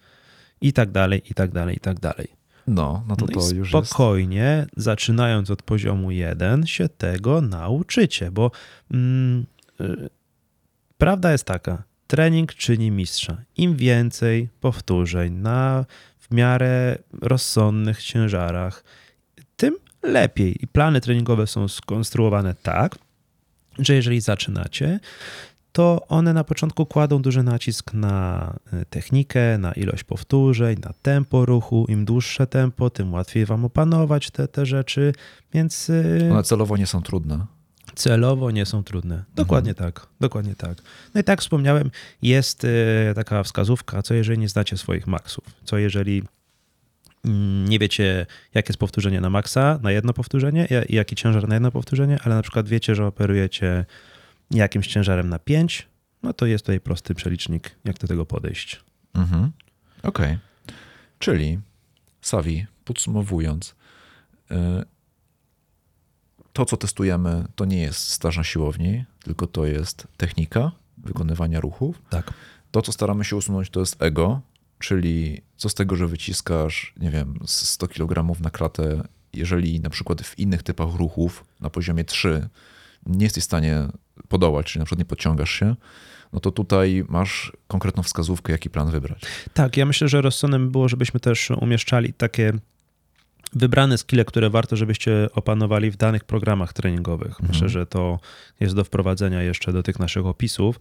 i 0.62 0.74
tak 0.74 0.92
dalej, 0.92 1.22
i 1.30 1.34
tak 1.34 1.52
dalej, 1.52 1.76
i 1.76 1.80
tak 1.80 2.00
dalej. 2.00 2.28
No, 2.68 3.04
no 3.08 3.16
to 3.16 3.26
No 3.26 3.34
to 3.34 3.54
i 3.54 3.58
już 3.58 3.74
jest... 3.74 3.88
spokojnie, 3.88 4.66
zaczynając 4.78 5.50
od 5.50 5.62
poziomu 5.64 6.12
1, 6.12 6.68
się 6.68 6.90
tego 6.90 7.42
nauczycie, 7.42 8.32
bo 8.32 8.52
mm, 8.92 9.46
y, 9.82 10.10
prawda 10.98 11.32
jest 11.32 11.44
taka, 11.44 11.84
trening 12.08 12.54
czyni 12.54 12.92
mistrza. 12.92 13.38
Im 13.58 13.76
więcej 13.76 14.50
powtórzeń 14.60 15.34
na 15.34 15.86
w 16.20 16.34
miarę 16.34 16.98
rozsądnych 17.22 18.04
ciężarach, 18.04 18.84
tym 19.58 19.76
lepiej. 20.04 20.64
I 20.64 20.68
plany 20.68 21.02
treningowe 21.02 21.48
są 21.48 21.68
skonstruowane 21.68 22.56
tak, 22.64 22.96
że 23.80 23.94
jeżeli 23.96 24.22
zaczynacie, 24.22 25.00
to 25.72 26.06
one 26.10 26.34
na 26.34 26.44
początku 26.44 26.86
kładą 26.86 27.22
duży 27.22 27.44
nacisk 27.44 27.94
na 27.94 28.54
y, 28.74 28.86
technikę, 28.86 29.58
na 29.58 29.72
ilość 29.72 30.04
powtórzeń, 30.04 30.78
na 30.86 30.94
tempo 31.02 31.46
ruchu. 31.46 31.86
Im 31.90 32.06
dłuższe 32.06 32.48
tempo, 32.48 32.90
tym 32.90 33.14
łatwiej 33.14 33.46
wam 33.46 33.66
opanować 33.66 34.32
te, 34.32 34.48
te 34.48 34.66
rzeczy, 34.66 35.14
więc 35.54 35.90
y, 35.90 36.30
One 36.32 36.44
celowo 36.44 36.78
nie 36.78 36.88
są 36.88 37.02
trudne. 37.02 37.46
celowo 37.96 38.52
nie 38.52 38.66
są 38.66 38.84
trudne. 38.84 39.24
Dokładnie 39.36 39.74
tak, 39.74 40.08
dokładnie 40.20 40.56
tak. 40.56 40.78
No 41.14 41.22
i 41.22 41.24
tak 41.24 41.42
wspomniałem, 41.42 41.92
jest 42.22 42.64
y, 42.64 42.68
taka 43.16 43.44
wskazówka, 43.44 44.02
co 44.02 44.14
jeżeli 44.14 44.40
nie 44.40 44.50
znacie 44.50 44.78
swoich 44.78 45.08
maksów, 45.08 45.44
co 45.64 45.78
jeżeli 45.78 46.24
mm, 47.26 47.70
nie 47.70 47.80
wiecie, 47.80 48.26
jakie 48.54 48.72
jest 48.72 48.80
powtórzenie 48.80 49.22
na 49.22 49.30
maksa, 49.30 49.80
na 49.84 49.92
jedno 49.92 50.14
powtórzenie 50.14 50.68
jaki 50.90 51.16
ciężar 51.16 51.48
na 51.48 51.56
jedno 51.56 51.72
powtórzenie, 51.72 52.18
ale 52.24 52.36
na 52.36 52.42
przykład 52.42 52.68
wiecie, 52.70 52.96
że 52.96 53.06
operujecie 53.06 53.86
jakimś 54.52 54.88
ciężarem 54.88 55.30
na 55.30 55.40
5, 55.40 55.88
no 56.24 56.34
to 56.34 56.46
jest 56.46 56.66
tutaj 56.66 56.80
prosty 56.80 57.16
przelicznik, 57.16 57.76
jak 57.86 57.98
do 57.98 58.08
tego 58.08 58.26
podejść. 58.26 58.84
Mhm. 59.14 59.52
Okej. 60.04 60.26
Okay. 60.26 60.40
Czyli, 61.20 61.60
Savi, 62.22 62.66
podsumowując, 62.86 63.76
y, 64.52 64.56
to, 66.54 66.66
co 66.66 66.78
testujemy, 66.78 67.46
to 67.56 67.66
nie 67.66 67.82
jest 67.82 68.08
staż 68.08 68.38
na 68.38 68.44
siłowni, 68.44 69.06
tylko 69.24 69.48
to 69.48 69.66
jest 69.66 70.08
technika 70.18 70.72
wykonywania 70.98 71.60
ruchów. 71.60 72.02
Tak. 72.10 72.34
To, 72.72 72.82
co 72.82 72.92
staramy 72.92 73.26
się 73.26 73.36
usunąć, 73.36 73.70
to 73.70 73.80
jest 73.80 74.02
ego, 74.02 74.42
czyli 74.80 75.42
co 75.58 75.70
z 75.70 75.74
tego, 75.74 75.96
że 75.96 76.08
wyciskasz, 76.08 76.94
nie 76.98 77.12
wiem, 77.12 77.40
100 77.46 77.88
kg 77.88 78.42
na 78.42 78.50
kratę, 78.50 79.04
jeżeli 79.34 79.80
na 79.80 79.90
przykład 79.90 80.22
w 80.22 80.40
innych 80.40 80.64
typach 80.64 80.96
ruchów 80.96 81.46
na 81.60 81.70
poziomie 81.70 82.04
3 82.04 82.50
nie 83.06 83.24
jesteś 83.24 83.44
w 83.44 83.46
stanie 83.46 83.88
podołać, 84.28 84.66
czyli 84.66 84.80
na 84.80 84.86
przykład 84.86 85.00
nie 85.00 85.06
podciągasz 85.06 85.52
się, 85.52 85.76
no 86.34 86.40
to 86.40 86.52
tutaj 86.52 87.04
masz 87.10 87.52
konkretną 87.68 88.04
wskazówkę, 88.04 88.52
jaki 88.52 88.70
plan 88.70 88.92
wybrać. 88.92 89.22
Tak, 89.54 89.78
ja 89.78 89.86
myślę, 89.86 90.08
że 90.08 90.22
rozsądem 90.22 90.72
było, 90.72 90.90
żebyśmy 90.90 91.20
też 91.20 91.52
umieszczali 91.52 92.14
takie 92.14 92.54
wybrane 93.54 93.98
skille, 93.98 94.26
które 94.26 94.50
warto, 94.50 94.76
żebyście 94.76 95.30
opanowali 95.34 95.92
w 95.92 95.98
danych 95.98 96.24
programach 96.24 96.74
treningowych. 96.74 97.32
Mhm. 97.32 97.50
Myślę, 97.50 97.70
że 97.70 97.86
to 97.86 98.20
jest 98.60 98.76
do 98.76 98.84
wprowadzenia 98.84 99.44
jeszcze 99.44 99.74
do 99.74 99.84
tych 99.84 100.00
naszych 100.00 100.26
opisów. 100.26 100.80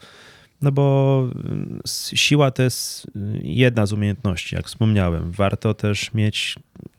No 0.62 0.72
bo 0.72 1.28
mm, 1.44 1.80
siła 2.14 2.50
to 2.50 2.62
jest 2.62 3.06
jedna 3.42 3.87
z 3.87 3.92
umiejętności, 3.92 4.56
jak 4.56 4.66
wspomniałem. 4.66 5.30
Warto 5.33 5.74
też 5.74 6.14
mieć 6.14 6.56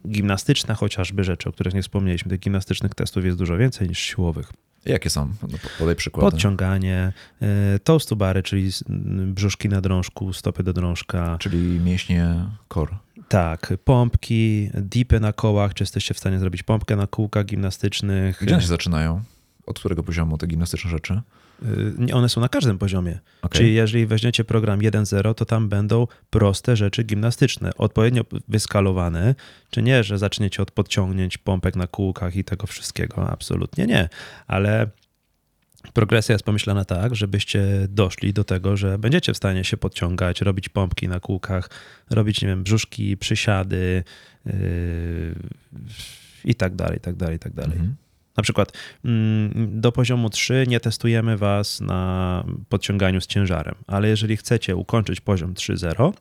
gimnastyczne 0.07 0.73
chociażby 0.73 1.23
rzeczy, 1.23 1.49
o 1.49 1.51
których 1.51 1.73
nie 1.73 1.81
wspomnieliśmy. 1.81 2.29
Tych 2.29 2.39
gimnastycznych 2.39 2.95
testów 2.95 3.25
jest 3.25 3.37
dużo 3.37 3.57
więcej 3.57 3.89
niż 3.89 3.99
siłowych. 3.99 4.51
Jakie 4.85 5.09
są? 5.09 5.33
No, 5.41 5.57
podaj 5.79 5.95
przykłady. 5.95 6.31
Podciąganie, 6.31 7.13
e, 7.41 7.79
toast 7.79 8.09
to 8.09 8.15
bary, 8.15 8.43
czyli 8.43 8.69
brzuszki 9.25 9.69
na 9.69 9.81
drążku, 9.81 10.33
stopy 10.33 10.63
do 10.63 10.73
drążka. 10.73 11.37
Czyli 11.39 11.79
mięśnie 11.79 12.45
core. 12.73 12.97
Tak, 13.27 13.73
pompki, 13.83 14.69
dipy 14.73 15.19
na 15.19 15.33
kołach. 15.33 15.73
Czy 15.73 15.83
jesteście 15.83 16.13
w 16.13 16.17
stanie 16.17 16.39
zrobić 16.39 16.63
pompkę 16.63 16.95
na 16.95 17.07
kółkach 17.07 17.45
gimnastycznych? 17.45 18.37
Gdzie 18.41 18.53
one 18.53 18.61
się 18.61 18.67
zaczynają? 18.67 19.21
Od 19.65 19.79
którego 19.79 20.03
poziomu 20.03 20.37
te 20.37 20.47
gimnastyczne 20.47 20.91
rzeczy? 20.91 21.21
Y, 22.09 22.13
one 22.13 22.29
są 22.29 22.41
na 22.41 22.49
każdym 22.49 22.77
poziomie. 22.77 23.19
Okay. 23.41 23.57
Czyli 23.57 23.73
jeżeli 23.73 24.05
weźmiecie 24.05 24.43
program 24.43 24.79
1.0, 24.79 25.33
to 25.33 25.45
tam 25.45 25.69
będą 25.69 26.07
proste 26.29 26.75
rzeczy 26.75 27.03
gimnastyczne, 27.03 27.71
odpowiednio 27.77 28.23
wyskalowane, 28.47 29.35
czy 29.69 29.81
nie, 29.81 30.03
że 30.03 30.17
zaczniecie 30.17 30.61
od 30.61 30.71
podciągnięć 30.71 31.37
pompek 31.37 31.75
na 31.75 31.87
kółkach 31.87 32.35
i 32.35 32.43
tego 32.43 32.67
wszystkiego. 32.67 33.29
Absolutnie 33.29 33.85
nie. 33.87 34.09
Ale 34.47 34.87
progresja 35.93 36.33
jest 36.33 36.45
pomyślana 36.45 36.85
tak, 36.85 37.15
żebyście 37.15 37.63
doszli 37.89 38.33
do 38.33 38.43
tego, 38.43 38.77
że 38.77 38.99
będziecie 38.99 39.33
w 39.33 39.37
stanie 39.37 39.63
się 39.63 39.77
podciągać, 39.77 40.41
robić 40.41 40.69
pompki 40.69 41.07
na 41.07 41.19
kółkach, 41.19 41.69
robić, 42.09 42.41
nie 42.41 42.47
wiem, 42.47 42.63
brzuszki, 42.63 43.17
przysiady 43.17 44.03
yy, 44.45 44.53
i 46.45 46.55
tak 46.55 46.75
dalej, 46.75 46.97
i 46.97 47.01
tak 47.01 47.15
dalej, 47.15 47.35
i 47.35 47.39
tak 47.39 47.53
dalej. 47.53 47.77
Mhm. 47.77 47.95
Na 48.37 48.43
przykład 48.43 48.71
mm, 49.05 49.81
do 49.81 49.91
poziomu 49.91 50.29
3 50.29 50.65
nie 50.67 50.79
testujemy 50.79 51.37
was 51.37 51.81
na 51.81 52.43
podciąganiu 52.69 53.21
z 53.21 53.27
ciężarem, 53.27 53.75
ale 53.87 54.07
jeżeli 54.07 54.37
chcecie 54.37 54.75
ukończyć 54.75 55.21
poziom 55.21 55.53
3.0, 55.53 56.13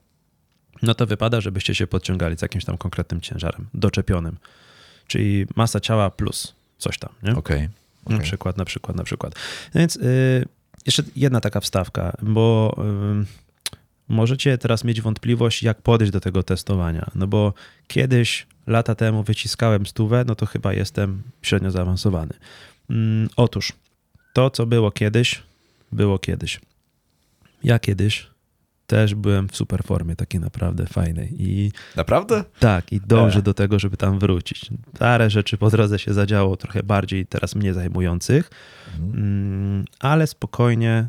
no 0.83 0.95
to 0.95 1.07
wypada, 1.07 1.41
żebyście 1.41 1.75
się 1.75 1.87
podciągali 1.87 2.39
z 2.39 2.43
jakimś 2.43 2.65
tam 2.65 2.79
konkretnym 2.79 3.21
ciężarem, 3.21 3.67
doczepionym. 3.75 4.37
Czyli 5.07 5.47
masa 5.57 5.81
ciała 5.81 6.11
plus 6.11 6.55
coś 6.79 6.99
tam, 6.99 7.13
nie? 7.23 7.37
Okej. 7.37 7.57
Okay, 7.57 7.69
okay. 8.05 8.17
Na 8.19 8.23
przykład, 8.23 8.57
na 8.57 8.65
przykład, 8.65 8.97
na 8.97 9.05
przykład. 9.05 9.35
No 9.75 9.79
więc 9.79 9.97
y, 9.97 10.49
jeszcze 10.87 11.03
jedna 11.17 11.41
taka 11.41 11.61
wstawka, 11.61 12.17
bo 12.23 12.77
y, 13.23 13.50
możecie 14.11 14.59
teraz 14.59 14.85
mieć 14.85 15.01
wątpliwość, 15.01 15.63
jak 15.63 15.83
podejść 15.83 16.13
do 16.13 16.21
tego 16.21 16.43
testowania. 16.43 17.11
No 17.15 17.27
bo 17.27 17.55
kiedyś 17.87 18.47
lata 18.67 18.95
temu 18.95 19.23
wyciskałem 19.23 19.87
stówę, 19.87 20.25
no 20.27 20.35
to 20.35 20.47
chyba 20.47 20.73
jestem 20.73 21.23
średnio 21.43 21.71
zaawansowany. 21.71 22.35
Mm, 22.91 23.29
otóż 23.37 23.73
to, 24.33 24.51
co 24.51 24.67
było 24.67 24.91
kiedyś, 24.91 25.43
było 25.93 26.19
kiedyś. 26.19 26.61
Ja 27.65 27.79
kiedyś 27.79 28.31
też 28.87 29.15
byłem 29.15 29.49
w 29.49 29.57
super 29.57 29.83
formie, 29.85 30.17
takiej 30.17 30.41
naprawdę 30.41 30.87
fajnej. 30.87 31.29
I 31.39 31.73
naprawdę? 31.97 32.45
Tak, 32.59 32.93
i 32.93 33.01
dążę 33.01 33.39
e. 33.39 33.43
do 33.43 33.55
tego, 33.55 33.79
żeby 33.79 33.97
tam 33.97 34.19
wrócić. 34.19 34.71
Parę 34.99 35.31
rzeczy 35.31 35.59
po 35.59 35.71
drodze 35.71 35.99
się 35.99 36.15
zadziało, 36.15 36.57
trochę 36.57 36.83
bardziej 36.83 37.27
teraz 37.27 37.55
mnie 37.55 37.75
zajmujących, 37.75 38.51
mhm. 38.95 39.25
Mm, 39.25 39.85
ale 40.01 40.27
spokojnie 40.27 41.09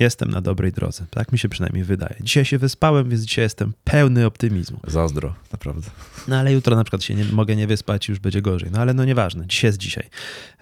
jestem 0.00 0.30
na 0.30 0.40
dobrej 0.40 0.72
drodze. 0.72 1.06
Tak 1.10 1.32
mi 1.32 1.38
się 1.38 1.48
przynajmniej 1.48 1.84
wydaje. 1.84 2.14
Dzisiaj 2.20 2.44
się 2.44 2.58
wyspałem, 2.58 3.08
więc 3.08 3.22
dzisiaj 3.22 3.44
jestem 3.44 3.72
pełny 3.84 4.26
optymizmu. 4.26 4.80
Zazdro, 4.86 5.34
naprawdę. 5.52 5.90
No 6.28 6.38
ale 6.38 6.52
jutro 6.52 6.76
na 6.76 6.84
przykład 6.84 7.02
się 7.02 7.14
nie, 7.14 7.24
mogę 7.24 7.56
nie 7.56 7.66
wyspać 7.66 8.08
i 8.08 8.12
już 8.12 8.18
będzie 8.18 8.42
gorzej. 8.42 8.70
No 8.72 8.78
ale 8.78 8.94
no 8.94 9.04
nieważne, 9.04 9.46
dzisiaj 9.46 9.68
jest 9.68 9.78
dzisiaj. 9.78 10.08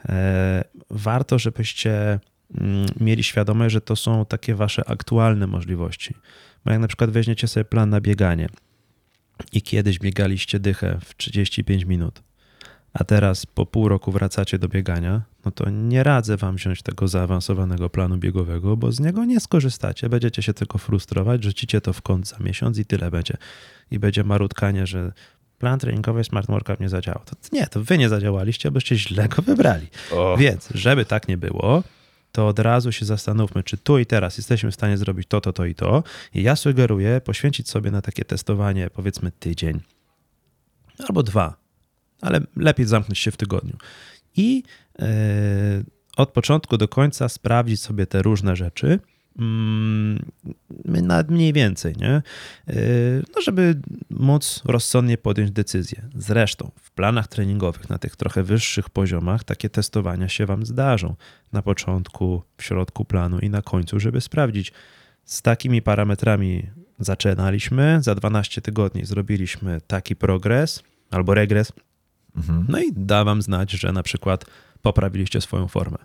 E, 0.08 0.64
warto, 0.90 1.38
żebyście 1.38 2.20
mm, 2.54 2.86
mieli 3.00 3.22
świadomość, 3.22 3.72
że 3.72 3.80
to 3.80 3.96
są 3.96 4.26
takie 4.26 4.54
wasze 4.54 4.88
aktualne 4.88 5.46
możliwości. 5.46 6.14
Bo 6.64 6.70
jak 6.70 6.80
na 6.80 6.88
przykład 6.88 7.10
weźmiecie 7.10 7.48
sobie 7.48 7.64
plan 7.64 7.90
na 7.90 8.00
bieganie 8.00 8.48
i 9.52 9.62
kiedyś 9.62 9.98
biegaliście 9.98 10.60
dychę 10.60 10.98
w 11.04 11.16
35 11.16 11.84
minut, 11.84 12.22
a 12.98 13.04
teraz 13.04 13.46
po 13.46 13.66
pół 13.66 13.88
roku 13.88 14.12
wracacie 14.12 14.58
do 14.58 14.68
biegania, 14.68 15.22
no 15.44 15.50
to 15.50 15.70
nie 15.70 16.02
radzę 16.02 16.36
wam 16.36 16.56
wziąć 16.56 16.82
tego 16.82 17.08
zaawansowanego 17.08 17.90
planu 17.90 18.18
biegowego, 18.18 18.76
bo 18.76 18.92
z 18.92 19.00
niego 19.00 19.24
nie 19.24 19.40
skorzystacie. 19.40 20.08
Będziecie 20.08 20.42
się 20.42 20.54
tylko 20.54 20.78
frustrować, 20.78 21.44
rzucicie 21.44 21.80
to 21.80 21.92
w 21.92 22.02
kąt 22.02 22.28
za 22.28 22.36
miesiąc 22.40 22.78
i 22.78 22.84
tyle 22.84 23.10
będzie. 23.10 23.36
I 23.90 23.98
będzie 23.98 24.24
marutkanie, 24.24 24.86
że 24.86 25.12
plan 25.58 25.78
treningowy 25.78 26.24
Smart 26.24 26.46
Workout 26.46 26.80
nie 26.80 26.88
zadziałał. 26.88 27.22
To 27.24 27.36
nie, 27.52 27.66
to 27.66 27.82
wy 27.82 27.98
nie 27.98 28.08
zadziałaliście, 28.08 28.70
boście 28.70 28.96
źle 28.96 29.28
go 29.28 29.42
wybrali. 29.42 29.86
O. 30.12 30.36
Więc, 30.36 30.68
żeby 30.74 31.04
tak 31.04 31.28
nie 31.28 31.36
było, 31.36 31.82
to 32.32 32.48
od 32.48 32.58
razu 32.58 32.92
się 32.92 33.04
zastanówmy, 33.04 33.62
czy 33.62 33.76
tu 33.76 33.98
i 33.98 34.06
teraz 34.06 34.36
jesteśmy 34.36 34.70
w 34.70 34.74
stanie 34.74 34.96
zrobić 34.96 35.28
to, 35.28 35.40
to, 35.40 35.52
to 35.52 35.64
i 35.64 35.74
to. 35.74 36.02
I 36.34 36.42
ja 36.42 36.56
sugeruję 36.56 37.20
poświęcić 37.20 37.70
sobie 37.70 37.90
na 37.90 38.02
takie 38.02 38.24
testowanie 38.24 38.90
powiedzmy 38.90 39.30
tydzień 39.30 39.80
albo 41.08 41.22
dwa, 41.22 41.65
ale 42.20 42.40
lepiej 42.56 42.86
zamknąć 42.86 43.18
się 43.18 43.30
w 43.30 43.36
tygodniu. 43.36 43.76
I 44.36 44.62
yy, 44.98 45.06
od 46.16 46.30
początku 46.30 46.76
do 46.76 46.88
końca 46.88 47.28
sprawdzić 47.28 47.80
sobie 47.80 48.06
te 48.06 48.22
różne 48.22 48.56
rzeczy, 48.56 48.98
mm, 49.38 50.24
nawet 50.84 51.30
mniej 51.30 51.52
więcej, 51.52 51.94
nie? 51.96 52.22
Yy, 52.66 52.74
no 53.34 53.42
żeby 53.42 53.80
móc 54.10 54.62
rozsądnie 54.64 55.18
podjąć 55.18 55.50
decyzję. 55.50 56.02
Zresztą 56.14 56.70
w 56.82 56.90
planach 56.90 57.28
treningowych 57.28 57.90
na 57.90 57.98
tych 57.98 58.16
trochę 58.16 58.42
wyższych 58.42 58.90
poziomach 58.90 59.44
takie 59.44 59.70
testowania 59.70 60.28
się 60.28 60.46
Wam 60.46 60.66
zdarzą. 60.66 61.14
Na 61.52 61.62
początku, 61.62 62.42
w 62.56 62.62
środku 62.62 63.04
planu 63.04 63.38
i 63.38 63.50
na 63.50 63.62
końcu, 63.62 64.00
żeby 64.00 64.20
sprawdzić. 64.20 64.72
Z 65.24 65.42
takimi 65.42 65.82
parametrami 65.82 66.66
zaczynaliśmy, 66.98 67.98
za 68.02 68.14
12 68.14 68.62
tygodni 68.62 69.04
zrobiliśmy 69.04 69.80
taki 69.86 70.16
progres 70.16 70.82
albo 71.10 71.34
regres, 71.34 71.72
Mhm. 72.36 72.66
No 72.68 72.78
i 72.78 72.92
da 72.92 73.24
wam 73.24 73.42
znać, 73.42 73.70
że 73.70 73.92
na 73.92 74.02
przykład 74.02 74.44
poprawiliście 74.82 75.40
swoją 75.40 75.68
formę. 75.68 75.98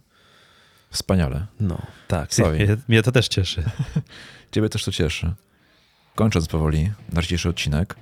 Wspaniale. 0.90 1.46
No, 1.60 1.82
tak. 2.08 2.30
Mnie, 2.54 2.78
mnie 2.88 3.04
to 3.04 3.12
też 3.12 3.28
cieszy. 3.28 3.64
Ciebie 4.52 4.70
też 4.70 4.84
to 4.84 4.92
cieszy. 4.92 5.34
Kończąc 6.16 6.48
powoli 6.48 6.92
na 7.14 7.22
dzisiejszy 7.22 7.50
odcinek, 7.50 7.96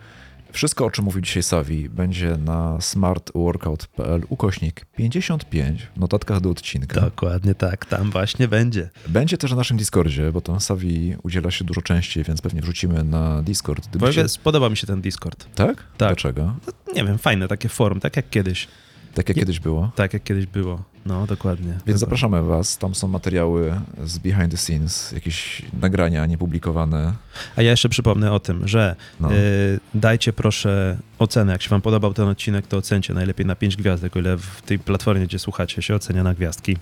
wszystko, 0.51 0.85
o 0.85 0.91
czym 0.91 1.05
mówił 1.05 1.21
dzisiaj 1.21 1.43
Savi, 1.43 1.89
będzie 1.89 2.37
na 2.37 2.81
smartworkout.pl 2.81 4.21
ukośnik 4.29 4.85
55 4.85 5.87
w 5.95 5.99
notatkach 5.99 6.41
do 6.41 6.49
odcinka. 6.49 7.01
Dokładnie 7.01 7.55
tak, 7.55 7.85
tam 7.85 8.11
właśnie 8.11 8.47
będzie. 8.47 8.89
Będzie 9.07 9.37
też 9.37 9.51
na 9.51 9.57
naszym 9.57 9.77
Discordzie, 9.77 10.31
bo 10.31 10.41
tam 10.41 10.59
Savi 10.59 11.15
udziela 11.23 11.51
się 11.51 11.65
dużo 11.65 11.81
częściej, 11.81 12.23
więc 12.23 12.41
pewnie 12.41 12.61
wrzucimy 12.61 13.03
na 13.03 13.43
Discord. 13.43 13.87
Gdybyście... 13.87 14.29
Spodoba 14.29 14.69
mi 14.69 14.77
się 14.77 14.87
ten 14.87 15.01
Discord. 15.01 15.55
Tak? 15.55 15.75
Tak. 15.75 15.85
Dlaczego? 15.97 16.55
No, 16.67 16.93
nie 16.93 17.03
wiem, 17.05 17.17
fajne 17.17 17.47
takie 17.47 17.69
forum, 17.69 17.99
tak 17.99 18.15
jak 18.15 18.29
kiedyś. 18.29 18.67
Tak 19.13 19.29
jak 19.29 19.37
kiedyś 19.37 19.59
było? 19.59 19.91
Tak 19.95 20.13
jak 20.13 20.23
kiedyś 20.23 20.45
było. 20.45 20.83
No, 21.05 21.27
dokładnie. 21.27 21.73
Więc 21.87 21.99
zapraszamy 21.99 22.41
Was. 22.41 22.77
Tam 22.77 22.95
są 22.95 23.07
materiały 23.07 23.81
z 24.03 24.17
behind 24.17 24.51
the 24.51 24.57
scenes, 24.57 25.11
jakieś 25.11 25.61
nagrania 25.81 26.25
niepublikowane. 26.25 27.13
A 27.55 27.61
ja 27.61 27.71
jeszcze 27.71 27.89
przypomnę 27.89 28.31
o 28.31 28.39
tym, 28.39 28.67
że 28.67 28.95
no. 29.19 29.33
y, 29.33 29.79
dajcie 29.93 30.33
proszę 30.33 30.97
ocenę. 31.19 31.51
Jak 31.51 31.61
się 31.61 31.69
Wam 31.69 31.81
podobał 31.81 32.13
ten 32.13 32.27
odcinek, 32.27 32.67
to 32.67 32.77
ocencie 32.77 33.13
najlepiej 33.13 33.45
na 33.45 33.55
5 33.55 33.75
gwiazdek, 33.75 34.15
o 34.15 34.19
ile 34.19 34.37
w 34.37 34.61
tej 34.61 34.79
platformie, 34.79 35.25
gdzie 35.25 35.39
słuchacie, 35.39 35.81
się 35.81 35.95
ocenia 35.95 36.23
na 36.23 36.33
gwiazdki. 36.33 36.77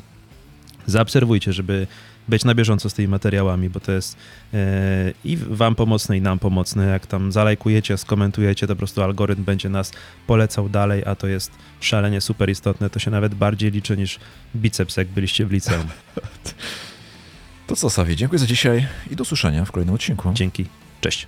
zaobserwujcie, 0.86 1.54
żeby 1.54 1.88
być 2.28 2.46
na 2.46 2.56
bieżąco 2.56 2.90
z 2.90 2.94
tymi 2.94 3.08
materiałami, 3.08 3.70
bo 3.70 3.80
to 3.80 3.92
jest 3.92 4.18
e, 4.54 5.14
i 5.24 5.38
wam 5.38 5.76
pomocne, 5.76 6.18
i 6.18 6.22
nam 6.22 6.40
pomocne. 6.40 6.88
Jak 6.88 7.08
tam 7.08 7.32
zalajkujecie, 7.32 7.98
skomentujecie, 7.98 8.68
to 8.68 8.76
po 8.76 8.78
prostu 8.78 9.04
algorytm 9.04 9.44
będzie 9.44 9.70
nas 9.70 9.92
polecał 10.28 10.70
dalej, 10.70 11.04
a 11.06 11.16
to 11.16 11.28
jest 11.28 11.52
szalenie 11.80 12.22
super 12.22 12.50
istotne. 12.50 12.90
To 12.90 13.00
się 13.00 13.12
nawet 13.12 13.36
bardziej 13.36 13.72
liczy 13.72 13.98
niż 13.98 14.20
biceps, 14.56 14.98
jak 14.98 15.08
byliście 15.08 15.46
w 15.46 15.52
liceum. 15.52 15.88
To 17.68 17.76
co, 17.76 17.90
Sawi, 17.90 18.16
dziękuję 18.16 18.40
za 18.40 18.46
dzisiaj 18.46 18.88
i 19.12 19.16
do 19.16 19.22
usłyszenia 19.22 19.66
w 19.66 19.72
kolejnym 19.72 19.96
odcinku. 19.96 20.32
Dzięki. 20.34 20.66
Cześć. 21.02 21.28